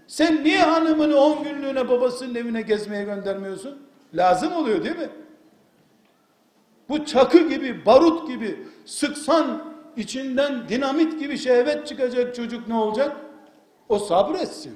Sen 0.07 0.43
niye 0.43 0.61
hanımını 0.61 1.17
on 1.17 1.43
günlüğüne 1.43 1.89
babasının 1.89 2.35
evine 2.35 2.61
gezmeye 2.61 3.03
göndermiyorsun? 3.03 3.87
Lazım 4.13 4.53
oluyor 4.53 4.83
değil 4.83 4.97
mi? 4.97 5.09
Bu 6.89 7.05
çakı 7.05 7.49
gibi, 7.49 7.85
barut 7.85 8.27
gibi 8.27 8.67
sıksan 8.85 9.75
içinden 9.97 10.69
dinamit 10.69 11.19
gibi 11.19 11.37
şehvet 11.37 11.87
çıkacak 11.87 12.35
çocuk 12.35 12.67
ne 12.67 12.75
olacak? 12.75 13.17
O 13.89 13.99
sabretsin. 13.99 14.75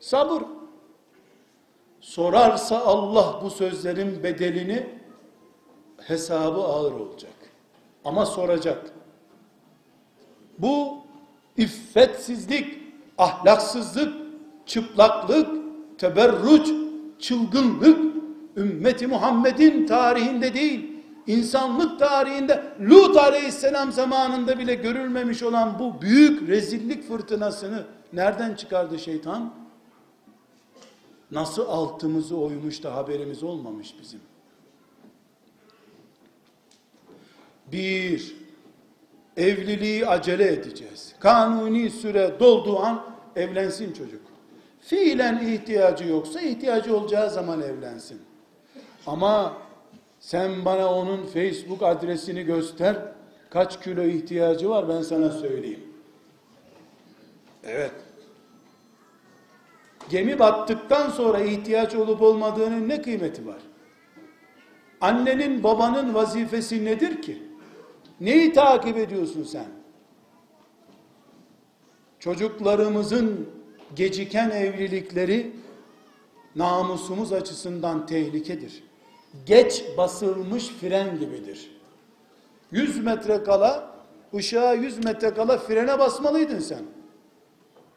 Sabır. 0.00 0.42
Sorarsa 2.00 2.78
Allah 2.78 3.40
bu 3.42 3.50
sözlerin 3.50 4.22
bedelini 4.22 4.86
hesabı 6.02 6.60
ağır 6.60 6.92
olacak. 6.92 7.32
Ama 8.04 8.26
soracak. 8.26 8.90
Bu 10.58 10.98
iffetsizlik, 11.56 12.78
ahlaksızlık, 13.18 14.25
çıplaklık, 14.66 15.48
teberruç, 15.98 16.68
çılgınlık 17.18 18.16
ümmeti 18.56 19.06
Muhammed'in 19.06 19.86
tarihinde 19.86 20.54
değil, 20.54 20.92
insanlık 21.26 21.98
tarihinde 21.98 22.76
Lut 22.80 23.16
aleyhisselam 23.16 23.92
zamanında 23.92 24.58
bile 24.58 24.74
görülmemiş 24.74 25.42
olan 25.42 25.78
bu 25.78 26.02
büyük 26.02 26.48
rezillik 26.48 27.08
fırtınasını 27.08 27.84
nereden 28.12 28.54
çıkardı 28.54 28.98
şeytan? 28.98 29.54
Nasıl 31.30 31.68
altımızı 31.68 32.36
oymuş 32.36 32.82
da 32.82 32.94
haberimiz 32.94 33.42
olmamış 33.42 33.94
bizim. 34.00 34.20
Bir, 37.72 38.36
evliliği 39.36 40.06
acele 40.06 40.52
edeceğiz. 40.52 41.14
Kanuni 41.20 41.90
süre 41.90 42.34
dolduğu 42.40 42.78
an 42.78 43.04
evlensin 43.36 43.92
çocuk. 43.92 44.35
Fiilen 44.86 45.38
ihtiyacı 45.46 46.04
yoksa 46.04 46.40
ihtiyacı 46.40 46.96
olacağı 46.96 47.30
zaman 47.30 47.62
evlensin. 47.62 48.22
Ama 49.06 49.56
sen 50.20 50.64
bana 50.64 50.94
onun 50.94 51.26
Facebook 51.26 51.82
adresini 51.82 52.42
göster. 52.42 52.96
Kaç 53.50 53.82
kilo 53.82 54.02
ihtiyacı 54.02 54.70
var 54.70 54.88
ben 54.88 55.02
sana 55.02 55.30
söyleyeyim. 55.30 55.84
Evet. 57.64 57.92
Gemi 60.08 60.38
battıktan 60.38 61.10
sonra 61.10 61.40
ihtiyaç 61.40 61.94
olup 61.94 62.22
olmadığının 62.22 62.88
ne 62.88 63.02
kıymeti 63.02 63.46
var? 63.46 63.60
Annenin 65.00 65.62
babanın 65.62 66.14
vazifesi 66.14 66.84
nedir 66.84 67.22
ki? 67.22 67.42
Neyi 68.20 68.52
takip 68.52 68.96
ediyorsun 68.96 69.42
sen? 69.42 69.66
Çocuklarımızın 72.18 73.55
geciken 73.94 74.50
evlilikleri 74.50 75.52
namusumuz 76.56 77.32
açısından 77.32 78.06
tehlikedir. 78.06 78.82
Geç 79.46 79.84
basılmış 79.96 80.68
fren 80.68 81.18
gibidir. 81.18 81.70
100 82.70 83.04
metre 83.04 83.42
kala, 83.42 83.90
ışığa 84.34 84.72
100 84.74 85.04
metre 85.04 85.34
kala 85.34 85.58
frene 85.58 85.98
basmalıydın 85.98 86.58
sen. 86.58 86.82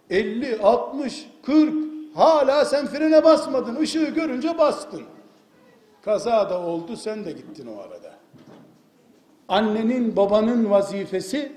50, 0.09 0.59
60, 0.61 1.29
40 1.43 1.73
hala 2.15 2.65
sen 2.65 2.87
frene 2.87 3.23
basmadın. 3.23 3.75
Işığı 3.75 4.05
görünce 4.05 4.57
bastın. 4.57 5.03
Kaza 6.01 6.49
da 6.49 6.61
oldu 6.61 6.97
sen 6.97 7.25
de 7.25 7.31
gittin 7.31 7.67
o 7.67 7.79
arada. 7.81 8.13
Annenin 9.47 10.15
babanın 10.15 10.69
vazifesi 10.69 11.51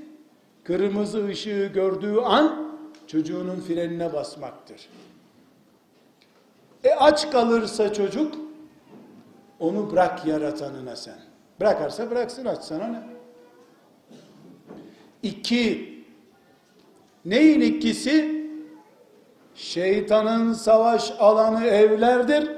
kırmızı 0.64 1.26
ışığı 1.26 1.70
gördüğü 1.74 2.16
an 2.16 2.71
çocuğunun 3.12 3.60
frenine 3.60 4.12
basmaktır. 4.12 4.88
E 6.84 6.90
aç 6.90 7.30
kalırsa 7.30 7.92
çocuk 7.92 8.34
onu 9.60 9.92
bırak 9.92 10.26
yaratanına 10.26 10.96
sen. 10.96 11.18
Bırakarsa 11.60 12.10
bıraksın 12.10 12.44
aç 12.44 12.62
sana 12.62 12.86
ne? 12.86 13.02
İki, 15.22 15.94
neyin 17.24 17.60
ikisi? 17.60 18.42
Şeytanın 19.54 20.52
savaş 20.52 21.12
alanı 21.18 21.64
evlerdir. 21.64 22.50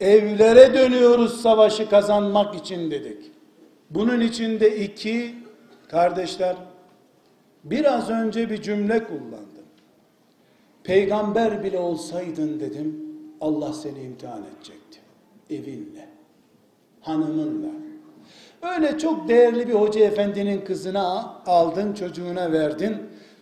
Evlere 0.00 0.74
dönüyoruz 0.74 1.40
savaşı 1.42 1.88
kazanmak 1.90 2.54
için 2.54 2.90
dedik. 2.90 3.32
Bunun 3.90 4.20
içinde 4.20 4.76
iki 4.78 5.34
kardeşler 5.88 6.56
biraz 7.70 8.10
önce 8.10 8.50
bir 8.50 8.62
cümle 8.62 9.04
kullandım. 9.04 9.46
Peygamber 10.84 11.64
bile 11.64 11.78
olsaydın 11.78 12.60
dedim 12.60 13.06
Allah 13.40 13.72
seni 13.72 14.02
imtihan 14.02 14.42
edecekti. 14.56 14.98
Evinle, 15.50 16.08
hanımınla. 17.00 17.68
Öyle 18.62 18.98
çok 18.98 19.28
değerli 19.28 19.68
bir 19.68 19.74
hoca 19.74 20.00
efendinin 20.00 20.64
kızına 20.64 21.34
aldın, 21.46 21.94
çocuğuna 21.94 22.52
verdin. 22.52 22.96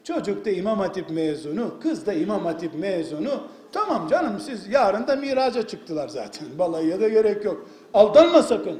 Çocuk 0.05 0.45
da 0.45 0.51
İmam 0.51 0.79
Hatip 0.79 1.11
mezunu, 1.11 1.81
kız 1.81 2.07
da 2.07 2.13
İmam 2.13 2.45
Hatip 2.45 2.75
mezunu. 2.75 3.31
Tamam 3.73 4.09
canım 4.09 4.41
siz 4.41 4.69
yarın 4.69 5.07
da 5.07 5.17
miraca 5.17 5.67
çıktılar 5.67 6.09
zaten. 6.09 6.49
Balayıya 6.59 7.01
da 7.01 7.09
gerek 7.09 7.45
yok. 7.45 7.67
Aldanma 7.95 8.43
sakın. 8.43 8.79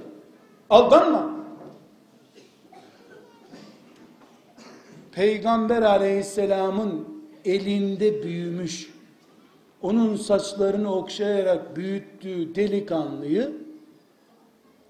Aldanma. 0.71 1.44
Peygamber 5.15 5.83
aleyhisselamın 5.83 7.09
elinde 7.45 8.23
büyümüş, 8.23 8.95
onun 9.83 10.17
saçlarını 10.17 10.95
okşayarak 10.95 11.77
büyüttüğü 11.77 12.55
delikanlıyı, 12.55 13.53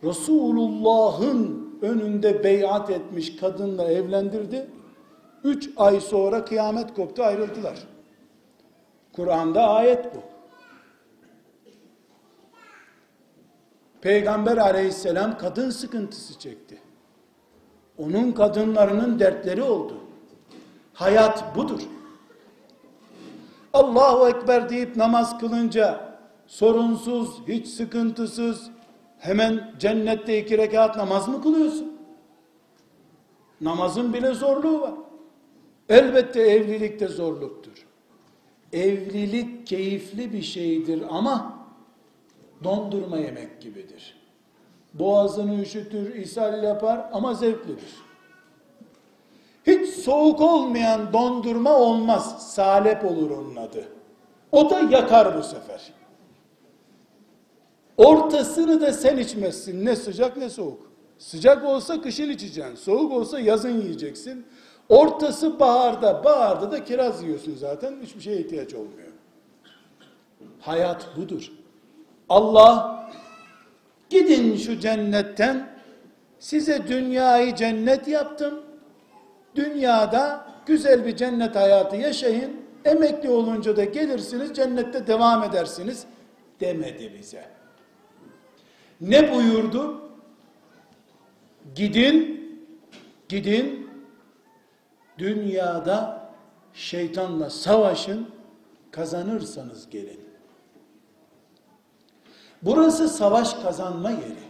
Resulullah'ın 0.04 1.74
önünde 1.82 2.44
beyat 2.44 2.90
etmiş 2.90 3.36
kadınla 3.36 3.90
evlendirdi. 3.90 4.66
Üç 5.44 5.70
ay 5.76 6.00
sonra 6.00 6.44
kıyamet 6.44 6.94
koptu 6.94 7.22
ayrıldılar. 7.22 7.78
Kur'an'da 9.12 9.68
ayet 9.68 10.14
bu. 10.14 10.18
Peygamber 14.00 14.56
aleyhisselam 14.56 15.38
kadın 15.38 15.70
sıkıntısı 15.70 16.38
çekti. 16.38 16.78
Onun 17.98 18.32
kadınlarının 18.32 19.18
dertleri 19.18 19.62
oldu. 19.62 20.03
Hayat 20.94 21.56
budur. 21.56 21.80
Allahu 23.72 24.28
Ekber 24.28 24.68
deyip 24.68 24.96
namaz 24.96 25.38
kılınca 25.38 26.18
sorunsuz, 26.46 27.42
hiç 27.48 27.68
sıkıntısız 27.68 28.70
hemen 29.18 29.74
cennette 29.78 30.38
iki 30.42 30.58
rekat 30.58 30.96
namaz 30.96 31.28
mı 31.28 31.42
kılıyorsun? 31.42 31.94
Namazın 33.60 34.12
bile 34.12 34.34
zorluğu 34.34 34.80
var. 34.80 34.94
Elbette 35.88 36.40
evlilikte 36.40 37.08
zorluktur. 37.08 37.86
Evlilik 38.72 39.66
keyifli 39.66 40.32
bir 40.32 40.42
şeydir 40.42 41.02
ama 41.10 41.58
dondurma 42.64 43.16
yemek 43.16 43.60
gibidir. 43.60 44.16
Boğazını 44.94 45.60
üşütür, 45.62 46.14
ishal 46.14 46.62
yapar 46.62 47.10
ama 47.12 47.34
zevklidir. 47.34 48.03
Hiç 49.66 49.88
soğuk 49.88 50.40
olmayan 50.40 51.12
dondurma 51.12 51.76
olmaz. 51.76 52.52
Salep 52.54 53.04
olur 53.04 53.30
onun 53.30 53.56
adı. 53.56 53.84
O 54.52 54.70
da 54.70 54.80
yakar 54.80 55.38
bu 55.38 55.42
sefer. 55.42 55.92
Ortasını 57.96 58.80
da 58.80 58.92
sen 58.92 59.16
içmezsin. 59.16 59.84
Ne 59.84 59.96
sıcak 59.96 60.36
ne 60.36 60.50
soğuk. 60.50 60.90
Sıcak 61.18 61.64
olsa 61.64 62.02
kışın 62.02 62.30
içeceksin. 62.30 62.74
Soğuk 62.74 63.12
olsa 63.12 63.40
yazın 63.40 63.80
yiyeceksin. 63.80 64.46
Ortası 64.88 65.60
baharda. 65.60 66.24
Baharda 66.24 66.72
da 66.72 66.84
kiraz 66.84 67.22
yiyorsun 67.22 67.54
zaten. 67.54 67.94
Hiçbir 68.02 68.20
şeye 68.20 68.38
ihtiyaç 68.40 68.74
olmuyor. 68.74 69.08
Hayat 70.60 71.08
budur. 71.16 71.52
Allah 72.28 73.04
gidin 74.10 74.56
şu 74.56 74.80
cennetten 74.80 75.68
size 76.38 76.88
dünyayı 76.88 77.54
cennet 77.54 78.08
yaptım. 78.08 78.60
Dünyada 79.54 80.46
güzel 80.66 81.06
bir 81.06 81.16
cennet 81.16 81.56
hayatı 81.56 81.96
yaşayın. 81.96 82.64
Emekli 82.84 83.30
olunca 83.30 83.76
da 83.76 83.84
gelirsiniz 83.84 84.54
cennette 84.54 85.06
devam 85.06 85.42
edersiniz 85.42 86.06
demedi 86.60 87.12
bize. 87.18 87.48
Ne 89.00 89.34
buyurdu? 89.34 90.00
Gidin, 91.74 92.44
gidin, 93.28 93.90
dünyada 95.18 96.28
şeytanla 96.74 97.50
savaşın, 97.50 98.28
kazanırsanız 98.90 99.90
gelin. 99.90 100.20
Burası 102.62 103.08
savaş 103.08 103.54
kazanma 103.54 104.10
yeri. 104.10 104.44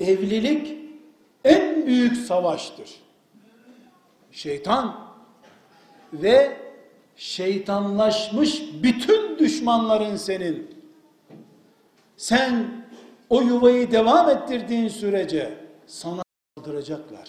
Evlilik 0.00 0.76
en 1.44 1.86
büyük 1.86 2.16
savaştır. 2.16 3.07
Şeytan 4.38 4.96
ve 6.12 6.56
şeytanlaşmış 7.16 8.62
bütün 8.82 9.38
düşmanların 9.38 10.16
senin. 10.16 10.74
Sen 12.16 12.84
o 13.30 13.40
yuvayı 13.40 13.90
devam 13.92 14.28
ettirdiğin 14.28 14.88
sürece 14.88 15.58
sana 15.86 16.22
saldıracaklar. 16.58 17.28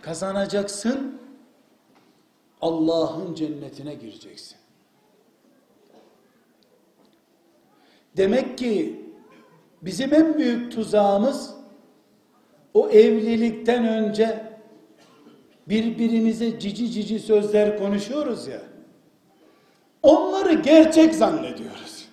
Kazanacaksın, 0.00 1.20
Allah'ın 2.60 3.34
cennetine 3.34 3.94
gireceksin. 3.94 4.56
Demek 8.16 8.58
ki 8.58 9.02
bizim 9.82 10.14
en 10.14 10.38
büyük 10.38 10.72
tuzağımız 10.72 11.54
o 12.74 12.88
evlilikten 12.88 13.88
önce 13.88 14.53
birbirimize 15.68 16.58
cici 16.58 16.90
cici 16.90 17.18
sözler 17.18 17.78
konuşuyoruz 17.78 18.46
ya. 18.46 18.60
Onları 20.02 20.52
gerçek 20.52 21.14
zannediyoruz. 21.14 22.08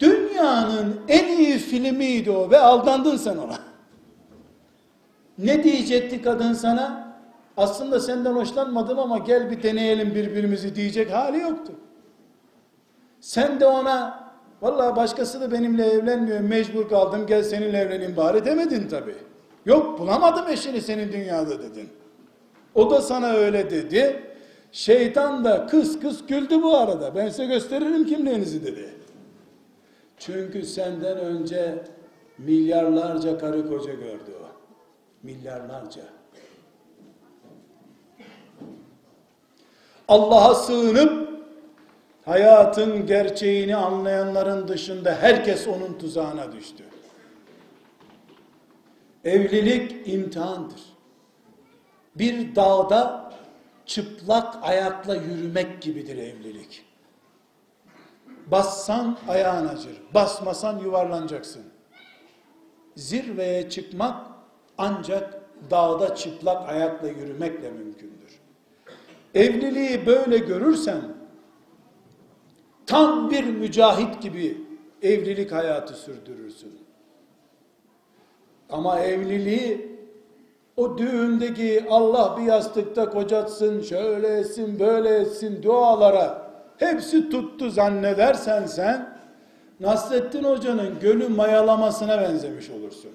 Dünyanın 0.00 1.00
en 1.08 1.38
iyi 1.38 1.58
filmiydi 1.58 2.30
o 2.30 2.50
ve 2.50 2.58
aldandın 2.58 3.16
sen 3.16 3.36
ona. 3.36 3.58
Ne 5.38 5.64
diyecekti 5.64 6.22
kadın 6.22 6.52
sana? 6.52 7.16
Aslında 7.56 8.00
senden 8.00 8.32
hoşlanmadım 8.32 8.98
ama 8.98 9.18
gel 9.18 9.50
bir 9.50 9.62
deneyelim 9.62 10.14
birbirimizi 10.14 10.74
diyecek 10.74 11.12
hali 11.12 11.38
yoktu. 11.38 11.72
Sen 13.20 13.60
de 13.60 13.66
ona 13.66 14.24
vallahi 14.62 14.96
başkası 14.96 15.40
da 15.40 15.52
benimle 15.52 15.86
evlenmiyor 15.86 16.40
mecbur 16.40 16.88
kaldım 16.88 17.26
gel 17.26 17.42
seninle 17.42 17.78
evleneyim 17.78 18.16
bari 18.16 18.44
demedin 18.44 18.88
tabi. 18.88 19.14
Yok 19.66 19.98
bulamadım 19.98 20.48
eşini 20.48 20.80
senin 20.80 21.12
dünyada 21.12 21.62
dedin. 21.62 21.88
O 22.74 22.90
da 22.90 23.00
sana 23.00 23.32
öyle 23.32 23.70
dedi. 23.70 24.22
Şeytan 24.72 25.44
da 25.44 25.66
kıs 25.66 26.00
kıs 26.00 26.26
güldü 26.26 26.62
bu 26.62 26.76
arada. 26.76 27.14
Ben 27.14 27.28
size 27.28 27.46
gösteririm 27.46 28.06
kimliğinizi 28.06 28.66
dedi. 28.66 28.94
Çünkü 30.18 30.62
senden 30.62 31.18
önce 31.18 31.84
milyarlarca 32.38 33.38
karı 33.38 33.68
koca 33.68 33.94
gördü 33.94 34.32
o. 34.42 34.46
Milyarlarca. 35.22 36.02
Allah'a 40.08 40.54
sığınıp 40.54 41.28
hayatın 42.24 43.06
gerçeğini 43.06 43.76
anlayanların 43.76 44.68
dışında 44.68 45.14
herkes 45.14 45.68
onun 45.68 45.98
tuzağına 45.98 46.52
düştü. 46.52 46.84
Evlilik 49.24 50.08
imtihandır. 50.08 50.80
Bir 52.14 52.54
dağda 52.54 53.32
çıplak 53.86 54.56
ayakla 54.62 55.14
yürümek 55.14 55.82
gibidir 55.82 56.16
evlilik. 56.16 56.84
Bassan 58.46 59.18
ayağın 59.28 59.68
acır, 59.68 60.02
basmasan 60.14 60.78
yuvarlanacaksın. 60.78 61.62
zirveye 62.96 63.70
çıkmak 63.70 64.26
ancak 64.78 65.40
dağda 65.70 66.14
çıplak 66.14 66.68
ayakla 66.68 67.08
yürümekle 67.08 67.70
mümkündür. 67.70 68.40
Evliliği 69.34 70.06
böyle 70.06 70.38
görürsen 70.38 71.00
tam 72.86 73.30
bir 73.30 73.44
mücahit 73.44 74.22
gibi 74.22 74.62
evlilik 75.02 75.52
hayatı 75.52 75.94
sürdürürsün. 75.94 76.79
Ama 78.72 79.00
evliliği 79.00 79.90
o 80.76 80.98
düğündeki 80.98 81.84
Allah 81.90 82.36
bir 82.38 82.42
yastıkta 82.42 83.10
kocatsın, 83.10 83.82
şöyle 83.82 84.28
etsin, 84.28 84.80
böyle 84.80 85.08
etsin 85.08 85.62
dualara 85.62 86.50
hepsi 86.76 87.30
tuttu 87.30 87.70
zannedersen 87.70 88.66
sen 88.66 89.20
Nasrettin 89.80 90.44
Hoca'nın 90.44 91.00
gölü 91.00 91.28
mayalamasına 91.28 92.20
benzemiş 92.20 92.70
olursun. 92.70 93.10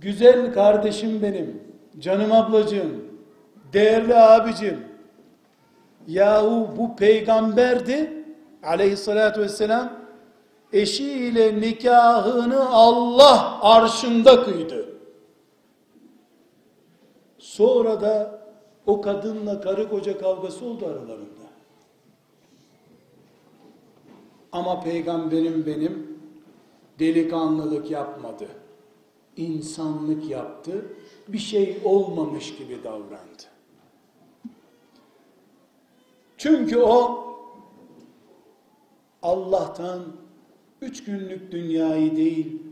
Güzel 0.00 0.52
kardeşim 0.52 1.22
benim, 1.22 1.62
canım 1.98 2.32
ablacığım, 2.32 3.04
değerli 3.72 4.14
abicim, 4.16 4.80
yahu 6.06 6.68
bu 6.76 6.96
peygamberdi 6.96 8.24
aleyhissalatü 8.62 9.40
vesselam, 9.40 10.03
eşiyle 10.74 11.60
nikahını 11.60 12.70
Allah 12.70 13.58
arşında 13.62 14.44
kıydı. 14.44 14.98
Sonra 17.38 18.00
da 18.00 18.44
o 18.86 19.00
kadınla 19.00 19.60
karı 19.60 19.90
koca 19.90 20.18
kavgası 20.18 20.64
oldu 20.64 20.86
aralarında. 20.86 21.44
Ama 24.52 24.80
peygamberim 24.80 25.66
benim 25.66 26.20
delikanlılık 26.98 27.90
yapmadı. 27.90 28.48
İnsanlık 29.36 30.30
yaptı. 30.30 30.84
Bir 31.28 31.38
şey 31.38 31.80
olmamış 31.84 32.56
gibi 32.56 32.84
davrandı. 32.84 33.42
Çünkü 36.36 36.78
o 36.78 37.24
Allah'tan 39.22 40.02
üç 40.84 41.04
günlük 41.04 41.52
dünyayı 41.52 42.16
değil 42.16 42.62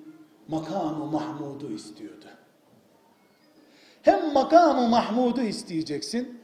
makamı 0.49 1.07
Mahmud'u 1.07 1.73
istiyordu. 1.73 2.27
Hem 4.03 4.33
makamı 4.33 4.89
Mahmud'u 4.89 5.41
isteyeceksin 5.41 6.41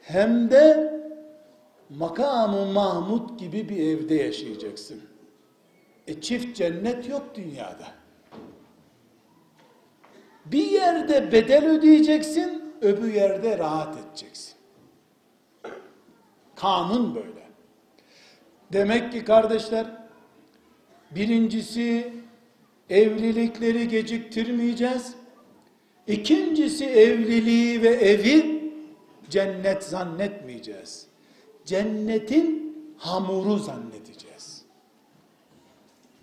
hem 0.00 0.50
de 0.50 0.94
makamı 1.90 2.66
Mahmud 2.66 3.38
gibi 3.38 3.68
bir 3.68 3.78
evde 3.78 4.14
yaşayacaksın. 4.14 5.00
E 6.06 6.20
çift 6.20 6.56
cennet 6.56 7.08
yok 7.08 7.34
dünyada. 7.34 7.86
Bir 10.44 10.66
yerde 10.70 11.32
bedel 11.32 11.66
ödeyeceksin, 11.66 12.74
öbür 12.80 13.14
yerde 13.14 13.58
rahat 13.58 13.96
edeceksin. 13.98 14.54
Kanun 16.56 17.14
böyle. 17.14 17.48
Demek 18.72 19.12
ki 19.12 19.24
kardeşler, 19.24 19.97
birincisi 21.10 22.12
evlilikleri 22.90 23.88
geciktirmeyeceğiz. 23.88 25.14
İkincisi 26.06 26.84
evliliği 26.84 27.82
ve 27.82 27.88
evi 27.88 28.72
cennet 29.30 29.84
zannetmeyeceğiz 29.84 31.08
cennetin 31.68 32.76
hamuru 32.98 33.58
zannedeceğiz. 33.58 34.64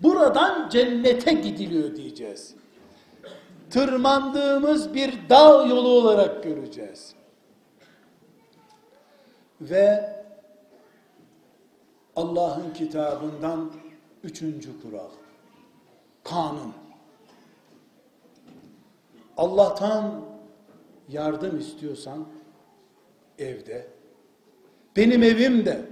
Buradan 0.00 0.68
cennete 0.68 1.32
gidiliyor 1.32 1.96
diyeceğiz. 1.96 2.54
Tırmandığımız 3.70 4.94
bir 4.94 5.28
dağ 5.28 5.66
yolu 5.66 5.88
olarak 5.88 6.44
göreceğiz. 6.44 7.14
Ve 9.60 10.16
Allah'ın 12.16 12.72
kitabından 12.74 13.72
üçüncü 14.26 14.82
kural. 14.82 15.10
Kanun. 16.24 16.72
Allah'tan 19.36 20.24
yardım 21.08 21.58
istiyorsan 21.58 22.26
evde 23.38 23.88
benim 24.96 25.22
evim 25.22 25.66
de 25.66 25.82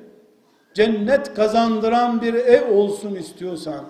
cennet 0.75 1.35
kazandıran 1.35 2.23
bir 2.23 2.35
ev 2.35 2.77
olsun 2.77 3.15
istiyorsan 3.15 3.85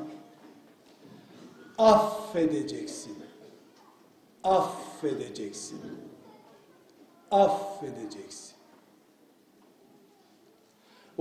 affedeceksin. 1.79 3.19
Affedeceksin. 4.45 5.81
Affedeceksin. 7.31 8.54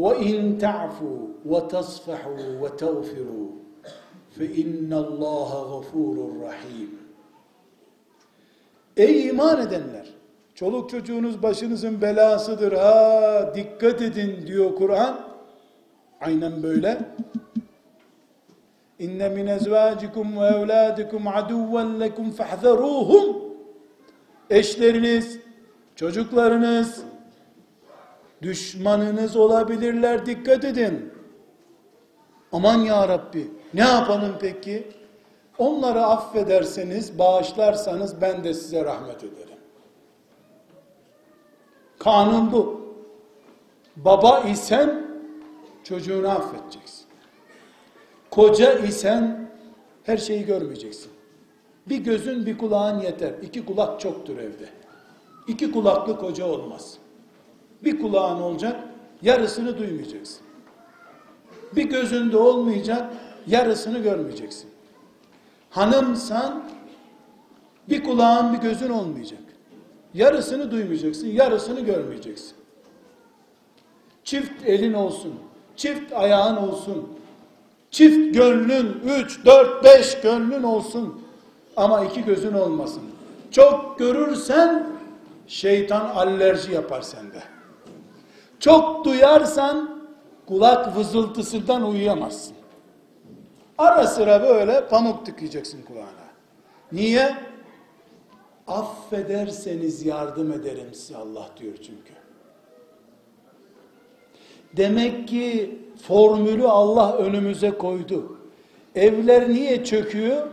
وَاِنْ 0.05 0.59
تَعْفُوا 0.65 1.21
وَتَصْفَحُوا 1.53 2.45
وَتَغْفِرُوا 2.63 3.49
فَاِنَّ 4.37 4.91
اللّٰهَ 5.05 5.51
غَفُورٌ 5.73 6.17
رَحِيمٌ 6.47 6.91
Ey 8.97 9.27
iman 9.27 9.61
edenler! 9.61 10.19
Çoluk 10.55 10.91
çocuğunuz 10.91 11.43
başınızın 11.43 12.03
belasıdır 12.03 12.73
ha 12.73 13.53
dikkat 13.55 14.03
edin 14.03 14.47
diyor 14.47 14.77
Kur'an. 14.77 15.21
Aynen 16.21 16.63
böyle. 16.63 16.99
İnne 18.99 19.29
min 19.29 19.47
ezvacikum 19.47 20.41
ve 20.41 20.47
evladikum 20.47 21.29
aduven 21.29 22.01
lekum 22.01 22.31
fahzeruhum. 22.31 23.37
Eşleriniz, 24.51 25.39
çocuklarınız 25.97 27.05
düşmanınız 28.44 29.36
olabilirler 29.36 30.26
dikkat 30.26 30.66
edin. 30.66 31.14
Aman 32.52 32.78
ya 32.78 33.08
Rabbi 33.08 33.52
ne 33.74 33.82
yapalım 33.82 34.36
peki? 34.42 34.88
Onları 35.58 36.06
affederseniz, 36.06 37.20
bağışlarsanız 37.20 38.22
ben 38.22 38.44
de 38.44 38.54
size 38.54 38.86
rahmet 38.86 39.24
ederim. 39.24 39.58
Kanun 42.00 42.52
bu. 42.52 42.84
Baba 43.96 44.40
isen 44.40 45.04
çocuğunu 45.84 46.30
affedeceksin. 46.30 47.06
Koca 48.32 48.80
isen 48.80 49.50
her 50.04 50.18
şeyi 50.18 50.46
görmeyeceksin. 50.46 51.12
Bir 51.90 51.98
gözün 51.98 52.46
bir 52.46 52.58
kulağın 52.58 53.00
yeter. 53.00 53.34
İki 53.42 53.66
kulak 53.66 54.00
çoktur 54.00 54.38
evde. 54.38 54.70
İki 55.48 55.72
kulaklı 55.72 56.18
koca 56.20 56.46
olmaz. 56.46 56.98
Bir 57.84 58.02
kulağın 58.02 58.42
olacak, 58.42 58.76
yarısını 59.22 59.78
duymayacaksın. 59.78 60.42
Bir 61.76 61.84
gözünde 61.84 62.38
olmayacak, 62.38 63.14
yarısını 63.48 64.00
görmeyeceksin. 64.00 64.70
Hanımsan 65.70 66.64
bir 67.90 68.04
kulağın 68.04 68.54
bir 68.54 68.58
gözün 68.58 68.90
olmayacak. 68.90 69.40
Yarısını 70.14 70.72
duymayacaksın, 70.72 71.28
yarısını 71.28 71.80
görmeyeceksin. 71.80 72.54
Çift 74.24 74.66
elin 74.66 74.94
olsun, 74.94 75.34
çift 75.76 76.14
ayağın 76.14 76.56
olsun, 76.56 77.10
çift 77.92 78.36
gönlün, 78.36 79.02
üç, 79.20 79.46
dört, 79.46 79.84
beş 79.84 80.22
gönlün 80.22 80.64
olsun 80.64 81.22
ama 81.78 82.06
iki 82.06 82.24
gözün 82.26 82.54
olmasın. 82.54 83.04
Çok 83.52 84.00
görürsen 84.00 84.88
şeytan 85.48 86.10
alerji 86.10 86.72
yapar 86.72 87.02
sende. 87.02 87.53
Çok 88.64 89.06
duyarsan 89.06 90.00
kulak 90.48 90.98
vızıltısından 90.98 91.90
uyuyamazsın. 91.90 92.56
Ara 93.78 94.08
sıra 94.08 94.42
böyle 94.44 94.88
pamuk 94.88 95.26
tıkayacaksın 95.26 95.82
kulağına. 95.82 96.28
Niye? 96.92 97.36
affederseniz 98.68 100.06
yardım 100.06 100.52
ederim 100.52 100.94
size 100.94 101.18
Allah 101.18 101.50
diyor 101.60 101.74
çünkü. 101.78 102.14
Demek 104.78 105.28
ki 105.28 105.80
formülü 106.08 106.68
Allah 106.68 107.18
önümüze 107.18 107.72
koydu. 107.72 108.38
Evler 108.96 109.50
niye 109.50 109.84
çöküyor? 109.84 110.48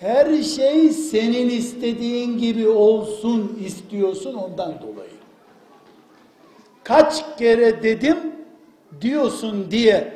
Her 0.00 0.42
şey 0.42 0.90
senin 0.90 1.48
istediğin 1.48 2.38
gibi 2.38 2.68
olsun 2.68 3.58
istiyorsun 3.64 4.34
ondan 4.34 4.74
dolayı. 4.82 5.11
Kaç 6.84 7.36
kere 7.38 7.82
dedim 7.82 8.16
diyorsun 9.00 9.70
diye 9.70 10.12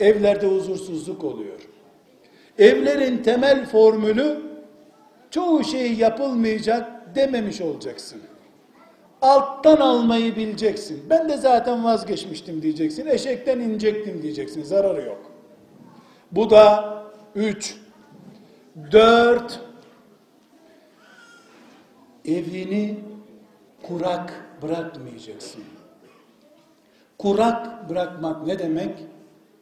evlerde 0.00 0.46
huzursuzluk 0.46 1.24
oluyor. 1.24 1.60
Evlerin 2.58 3.22
temel 3.22 3.66
formülü 3.66 4.40
çoğu 5.30 5.64
şey 5.64 5.94
yapılmayacak 5.94 7.14
dememiş 7.14 7.60
olacaksın. 7.60 8.20
Alttan 9.22 9.76
almayı 9.76 10.36
bileceksin. 10.36 11.06
Ben 11.10 11.28
de 11.28 11.36
zaten 11.36 11.84
vazgeçmiştim 11.84 12.62
diyeceksin. 12.62 13.06
Eşekten 13.06 13.60
inecektim 13.60 14.22
diyeceksin. 14.22 14.62
Zararı 14.62 15.02
yok. 15.02 15.30
Bu 16.32 16.50
da 16.50 16.94
üç. 17.34 17.76
Dört, 18.92 19.60
evini 22.24 23.00
kurak 23.82 24.32
bırakmayacaksın. 24.62 25.64
Kurak 27.18 27.90
bırakmak 27.90 28.46
ne 28.46 28.58
demek? 28.58 28.98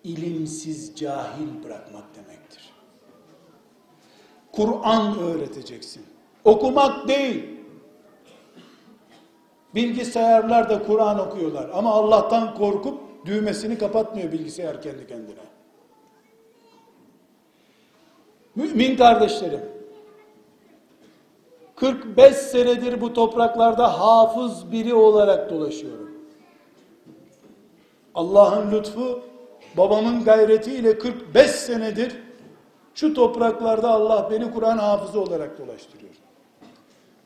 İlimsiz, 0.04 0.96
cahil 0.96 1.64
bırakmak 1.64 2.04
demektir. 2.14 2.72
Kur'an 4.52 5.18
öğreteceksin. 5.18 6.06
Okumak 6.44 7.08
değil. 7.08 7.44
Bilgisayarlar 9.74 10.70
da 10.70 10.82
Kur'an 10.82 11.18
okuyorlar 11.18 11.70
ama 11.74 11.90
Allah'tan 11.92 12.54
korkup 12.54 13.26
düğmesini 13.26 13.78
kapatmıyor 13.78 14.32
bilgisayar 14.32 14.82
kendi 14.82 15.06
kendine. 15.06 15.34
Mümin 18.54 18.96
kardeşlerim, 18.96 19.60
45 21.76 22.36
senedir 22.36 23.00
bu 23.00 23.12
topraklarda 23.12 24.00
hafız 24.00 24.72
biri 24.72 24.94
olarak 24.94 25.50
dolaşıyorum. 25.50 26.01
Allah'ın 28.14 28.72
lütfu, 28.72 29.22
babamın 29.76 30.24
gayretiyle 30.24 30.98
45 30.98 31.50
senedir 31.50 32.16
şu 32.94 33.14
topraklarda 33.14 33.90
Allah 33.90 34.28
beni 34.30 34.52
Kur'an 34.52 34.78
hafızı 34.78 35.20
olarak 35.20 35.58
dolaştırıyor. 35.58 36.12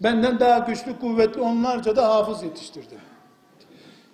Benden 0.01 0.41
daha 0.41 0.59
güçlü, 0.59 0.99
kuvvetli 0.99 1.41
onlarca 1.41 1.97
da 1.97 2.15
hafız 2.15 2.43
yetiştirdi. 2.43 2.95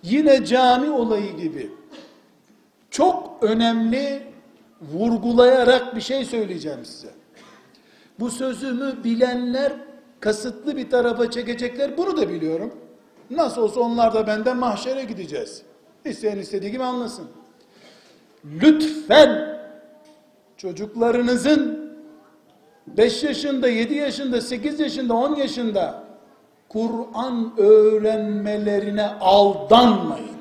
Yine 0.03 0.45
cami 0.45 0.89
olayı 0.89 1.37
gibi 1.37 1.71
çok 2.89 3.37
önemli 3.41 4.23
vurgulayarak 4.81 5.95
bir 5.95 6.01
şey 6.01 6.25
söyleyeceğim 6.25 6.85
size. 6.85 7.09
Bu 8.19 8.29
sözümü 8.29 9.03
bilenler 9.03 9.73
kasıtlı 10.19 10.77
bir 10.77 10.89
tarafa 10.89 11.31
çekecekler. 11.31 11.97
Bunu 11.97 12.17
da 12.17 12.29
biliyorum. 12.29 12.73
Nasıl 13.29 13.61
olsa 13.61 13.79
onlar 13.79 14.13
da 14.13 14.27
benden 14.27 14.57
mahşere 14.57 15.03
gideceğiz. 15.03 15.61
İsteyen 16.05 16.37
istediği 16.37 16.71
gibi 16.71 16.83
anlasın. 16.83 17.27
Lütfen 18.45 19.59
çocuklarınızın 20.57 21.93
5 22.87 23.23
yaşında, 23.23 23.67
7 23.67 23.93
yaşında, 23.93 24.41
8 24.41 24.79
yaşında, 24.79 25.13
10 25.13 25.35
yaşında 25.35 26.03
Kur'an 26.69 27.53
öğrenmelerine 27.57 29.05
aldanmayın. 29.05 30.33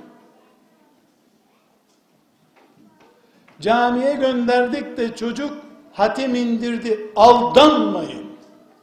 Camiye 3.60 4.14
gönderdik 4.14 4.96
de 4.96 5.14
çocuk 5.14 5.52
hatim 5.92 6.34
indirdi. 6.34 7.12
Aldanmayın. 7.16 8.26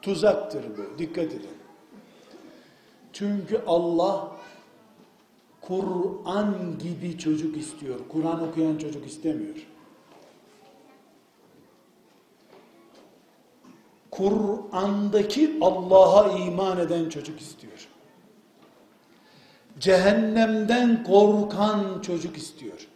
Tuzaktır 0.02 0.64
bu. 0.78 1.00
Dikkat 1.00 1.26
edin. 1.26 1.50
Çünkü 3.14 3.62
Allah 3.68 4.32
Kur'an 5.70 6.78
gibi 6.84 7.18
çocuk 7.18 7.58
istiyor. 7.58 8.00
Kur'an 8.10 8.50
okuyan 8.50 8.78
çocuk 8.78 9.08
istemiyor. 9.08 9.56
Kur'an'daki 14.12 15.58
Allah'a 15.62 16.38
iman 16.38 16.80
eden 16.80 17.10
çocuk 17.10 17.42
istiyor. 17.42 17.88
Cehennemden 19.80 21.04
korkan 21.04 22.02
çocuk 22.02 22.38
istiyor. 22.38 22.88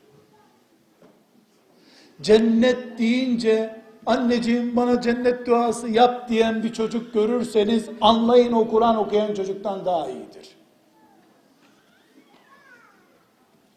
Cennet 2.22 2.98
deyince 2.98 3.82
anneciğim 4.06 4.76
bana 4.76 5.02
cennet 5.02 5.48
duası 5.48 5.90
yap 5.90 6.30
diyen 6.30 6.64
bir 6.64 6.74
çocuk 6.74 7.14
görürseniz 7.14 7.90
anlayın 8.02 8.52
o 8.52 8.68
Kur'an 8.68 8.96
okuyan 8.96 9.34
çocuktan 9.34 9.86
daha 9.86 10.10
iyidir. 10.10 10.63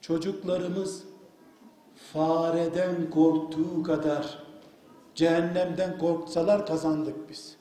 Çocuklarımız 0.06 1.04
fareden 2.12 3.10
korktuğu 3.10 3.82
kadar 3.82 4.38
cehennemden 5.14 5.98
korksalar 5.98 6.66
kazandık 6.66 7.30
biz. 7.30 7.56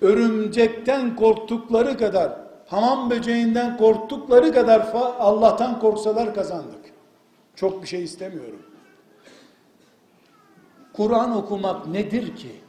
Örümcekten 0.00 1.16
korktukları 1.16 1.98
kadar, 1.98 2.40
hamam 2.66 3.10
böceğinden 3.10 3.76
korktukları 3.76 4.52
kadar 4.52 4.80
Allah'tan 5.18 5.80
korksalar 5.80 6.34
kazandık. 6.34 6.92
Çok 7.54 7.82
bir 7.82 7.88
şey 7.88 8.04
istemiyorum. 8.04 8.62
Kur'an 10.92 11.36
okumak 11.36 11.86
nedir 11.86 12.36
ki? 12.36 12.60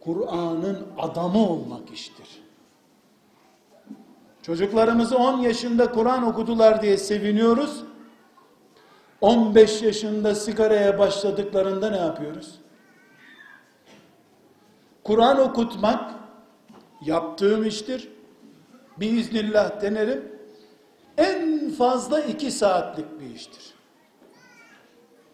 Kur'an'ın 0.00 0.86
adamı 0.98 1.48
olmak 1.50 1.90
iştir. 1.90 2.41
Çocuklarımızı 4.42 5.16
10 5.18 5.38
yaşında 5.38 5.92
Kur'an 5.92 6.22
okudular 6.22 6.82
diye 6.82 6.96
seviniyoruz. 6.96 7.84
15 9.20 9.82
yaşında 9.82 10.34
sigaraya 10.34 10.98
başladıklarında 10.98 11.90
ne 11.90 11.96
yapıyoruz? 11.96 12.60
Kur'an 15.04 15.38
okutmak 15.38 16.14
yaptığım 17.04 17.64
iştir. 17.64 18.08
Biiznillah 18.96 19.80
denerim. 19.80 20.32
En 21.18 21.70
fazla 21.70 22.20
2 22.20 22.50
saatlik 22.50 23.20
bir 23.20 23.34
iştir. 23.34 23.74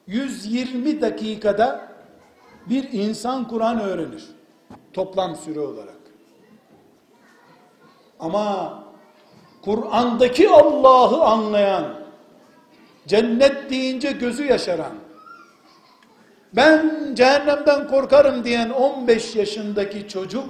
120 0.07 1.01
dakikada 1.01 1.89
bir 2.67 2.93
insan 2.93 3.49
Kur'an 3.49 3.81
öğrenir. 3.81 4.29
Toplam 4.93 5.37
süre 5.37 5.61
olarak. 5.61 5.99
Ama 8.21 8.88
Kur'an'daki 9.69 10.49
Allah'ı 10.49 11.25
anlayan, 11.25 11.95
cennet 13.07 13.71
deyince 13.71 14.13
gözü 14.13 14.45
yaşaran, 14.45 14.93
ben 16.53 17.11
cehennemden 17.15 17.89
korkarım 17.89 18.45
diyen 18.45 18.71
15 18.71 19.37
yaşındaki 19.37 20.09
çocuk 20.09 20.49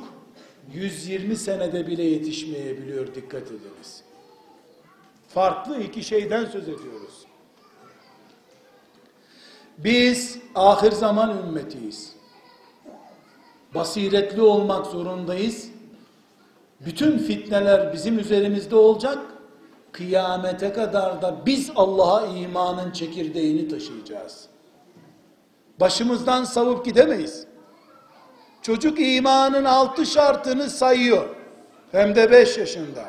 120 0.73 1.37
senede 1.37 1.87
bile 1.87 2.03
yetişmeyebiliyor 2.03 3.14
dikkat 3.14 3.43
ediniz. 3.43 4.03
Farklı 5.29 5.83
iki 5.83 6.05
şeyden 6.05 6.45
söz 6.45 6.62
ediyoruz. 6.62 7.27
Biz 9.79 10.39
ahir 10.55 10.93
zaman 10.93 11.39
ümmetiyiz. 11.39 12.12
Basiretli 13.75 14.41
olmak 14.41 14.87
zorundayız. 14.87 15.78
Bütün 16.81 17.18
fitneler 17.18 17.93
bizim 17.93 18.18
üzerimizde 18.18 18.76
olacak. 18.76 19.18
Kıyamete 19.93 20.72
kadar 20.72 21.22
da 21.22 21.37
biz 21.47 21.70
Allah'a 21.76 22.26
imanın 22.26 22.91
çekirdeğini 22.91 23.68
taşıyacağız. 23.68 24.47
Başımızdan 25.81 26.45
savup 26.45 26.85
gidemeyiz. 26.85 27.47
Çocuk 28.62 29.01
imanın 29.01 29.64
altı 29.64 30.07
şartını 30.07 30.70
sayıyor. 30.70 31.29
Hem 31.93 32.14
de 32.14 32.31
beş 32.31 32.59
yaşında. 32.59 33.05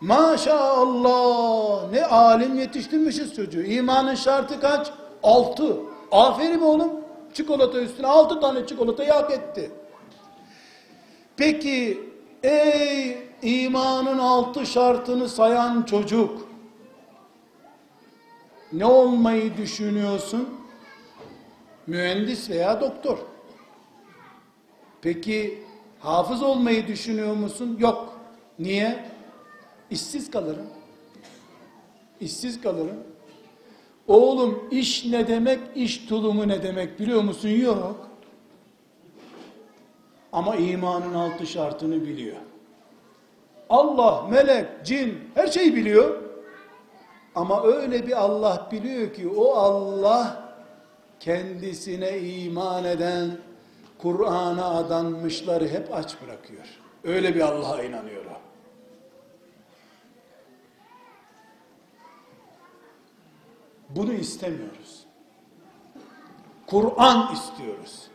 Maşallah 0.00 1.90
ne 1.92 2.04
alim 2.04 2.58
yetiştirmişiz 2.58 3.34
çocuğu. 3.34 3.62
İmanın 3.62 4.14
şartı 4.14 4.60
kaç? 4.60 4.90
Altı. 5.22 5.76
Aferin 6.12 6.60
oğlum. 6.60 6.92
Çikolata 7.34 7.80
üstüne 7.80 8.06
altı 8.06 8.40
tane 8.40 8.66
çikolatayı 8.66 9.10
hak 9.10 9.30
etti. 9.30 9.70
Peki 11.36 12.05
ey 12.46 13.18
imanın 13.42 14.18
altı 14.18 14.66
şartını 14.66 15.28
sayan 15.28 15.82
çocuk 15.82 16.48
ne 18.72 18.84
olmayı 18.84 19.56
düşünüyorsun? 19.56 20.48
Mühendis 21.86 22.50
veya 22.50 22.80
doktor. 22.80 23.18
Peki 25.02 25.62
hafız 25.98 26.42
olmayı 26.42 26.86
düşünüyor 26.86 27.34
musun? 27.34 27.76
Yok. 27.80 28.20
Niye? 28.58 29.04
İşsiz 29.90 30.30
kalırım. 30.30 30.66
İşsiz 32.20 32.60
kalırım. 32.60 33.04
Oğlum 34.08 34.68
iş 34.70 35.04
ne 35.04 35.28
demek, 35.28 35.60
iş 35.74 36.06
tulumu 36.06 36.48
ne 36.48 36.62
demek 36.62 37.00
biliyor 37.00 37.22
musun? 37.22 37.48
Yok. 37.48 38.10
Ama 40.36 40.56
imanın 40.56 41.14
altı 41.14 41.46
şartını 41.46 42.06
biliyor. 42.06 42.36
Allah, 43.70 44.26
melek, 44.30 44.66
cin 44.84 45.30
her 45.34 45.46
şeyi 45.46 45.74
biliyor. 45.74 46.22
Ama 47.34 47.62
öyle 47.62 48.06
bir 48.06 48.22
Allah 48.22 48.68
biliyor 48.72 49.14
ki 49.14 49.28
o 49.28 49.54
Allah 49.54 50.52
kendisine 51.20 52.18
iman 52.18 52.84
eden 52.84 53.30
Kur'an'a 53.98 54.70
adanmışları 54.70 55.68
hep 55.68 55.94
aç 55.94 56.16
bırakıyor. 56.22 56.66
Öyle 57.04 57.34
bir 57.34 57.40
Allah'a 57.40 57.82
inanıyor 57.82 58.24
o. 58.24 58.36
Bunu 63.90 64.12
istemiyoruz. 64.12 65.04
Kur'an 66.66 67.32
istiyoruz. 67.34 68.10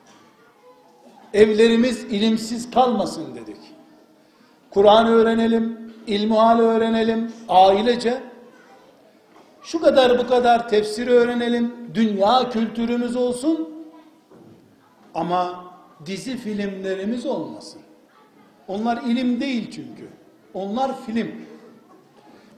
Evlerimiz 1.33 2.03
ilimsiz 2.03 2.71
kalmasın 2.71 3.35
dedik. 3.35 3.57
Kur'an 4.69 5.07
öğrenelim, 5.07 5.93
ilmuhal 6.07 6.59
öğrenelim, 6.59 7.31
ailece. 7.49 8.21
Şu 9.63 9.81
kadar 9.81 10.19
bu 10.19 10.27
kadar 10.27 10.69
tefsir 10.69 11.07
öğrenelim, 11.07 11.73
dünya 11.93 12.49
kültürümüz 12.49 13.15
olsun. 13.15 13.69
Ama 15.15 15.65
dizi 16.05 16.37
filmlerimiz 16.37 17.25
olmasın. 17.25 17.81
Onlar 18.67 19.03
ilim 19.03 19.41
değil 19.41 19.71
çünkü. 19.71 20.09
Onlar 20.53 21.05
film. 21.05 21.31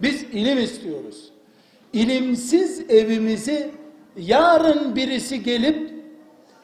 Biz 0.02 0.24
ilim 0.24 0.58
istiyoruz. 0.58 1.32
İlimsiz 1.94 2.90
evimizi 2.90 3.72
yarın 4.18 4.96
birisi 4.96 5.44
gelip 5.44 5.94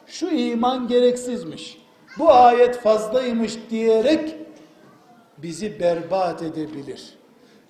şu 0.08 0.30
iman 0.30 0.88
gereksizmiş, 0.88 1.78
bu 2.20 2.34
ayet 2.34 2.80
fazlaymış 2.80 3.58
diyerek 3.70 4.36
bizi 5.38 5.80
berbat 5.80 6.44
edebilir. 6.44 7.14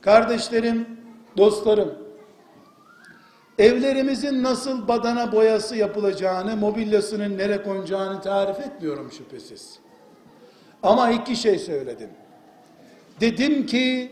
Kardeşlerim, 0.02 0.88
dostlarım, 1.38 1.94
evlerimizin 3.60 4.44
nasıl 4.44 4.88
badana 4.88 5.32
boyası 5.32 5.76
yapılacağını, 5.76 6.56
mobilyasının 6.58 7.38
nere 7.38 7.64
konacağını 7.64 8.22
tarif 8.22 8.60
etmiyorum 8.60 9.12
şüphesiz. 9.12 9.80
Ama 10.84 11.12
iki 11.12 11.36
şey 11.36 11.60
söyledim. 11.60 12.10
Dedim 13.22 13.66
ki 13.66 14.12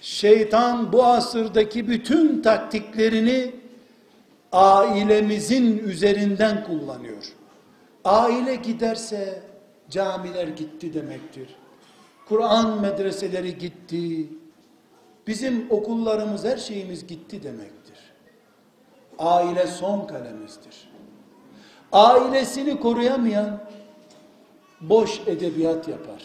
şeytan 0.00 0.92
bu 0.92 1.04
asırdaki 1.04 1.88
bütün 1.88 2.42
taktiklerini 2.42 3.54
ailemizin 4.52 5.78
üzerinden 5.78 6.64
kullanıyor. 6.64 7.24
Aile 8.04 8.54
giderse 8.54 9.42
camiler 9.90 10.48
gitti 10.48 10.94
demektir. 10.94 11.48
Kur'an 12.28 12.80
medreseleri 12.80 13.58
gitti. 13.58 14.28
Bizim 15.26 15.66
okullarımız 15.70 16.44
her 16.44 16.56
şeyimiz 16.56 17.06
gitti 17.06 17.42
demektir. 17.42 17.98
Aile 19.18 19.66
son 19.66 20.06
kalemizdir. 20.06 20.88
Ailesini 21.92 22.80
koruyamayan 22.80 23.60
boş 24.80 25.20
edebiyat 25.26 25.88
yapar. 25.88 26.22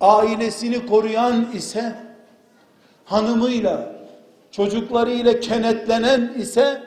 Ailesini 0.00 0.86
koruyan 0.86 1.52
ise 1.54 1.94
hanımıyla, 3.04 3.92
çocuklarıyla 4.50 5.40
kenetlenen 5.40 6.34
ise 6.38 6.82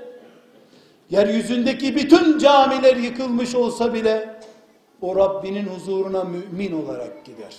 yeryüzündeki 1.09 1.95
bütün 1.95 2.37
camiler 2.37 2.95
yıkılmış 2.95 3.55
olsa 3.55 3.93
bile 3.93 4.32
o 5.03 5.15
Rabbinin 5.15 5.65
huzuruna 5.65 6.23
mümin 6.23 6.83
olarak 6.83 7.25
gider. 7.25 7.55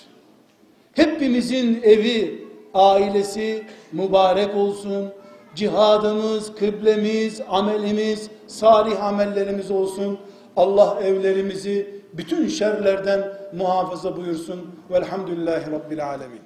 Hepimizin 0.92 1.82
evi, 1.82 2.44
ailesi 2.74 3.64
mübarek 3.92 4.56
olsun. 4.56 5.12
Cihadımız, 5.54 6.54
kıblemiz, 6.54 7.40
amelimiz, 7.48 8.30
salih 8.46 9.04
amellerimiz 9.04 9.70
olsun. 9.70 10.18
Allah 10.56 11.00
evlerimizi 11.02 12.00
bütün 12.12 12.48
şerlerden 12.48 13.32
muhafaza 13.52 14.16
buyursun. 14.16 14.80
Velhamdülillahi 14.90 15.70
Rabbil 15.70 16.06
Alemin. 16.06 16.43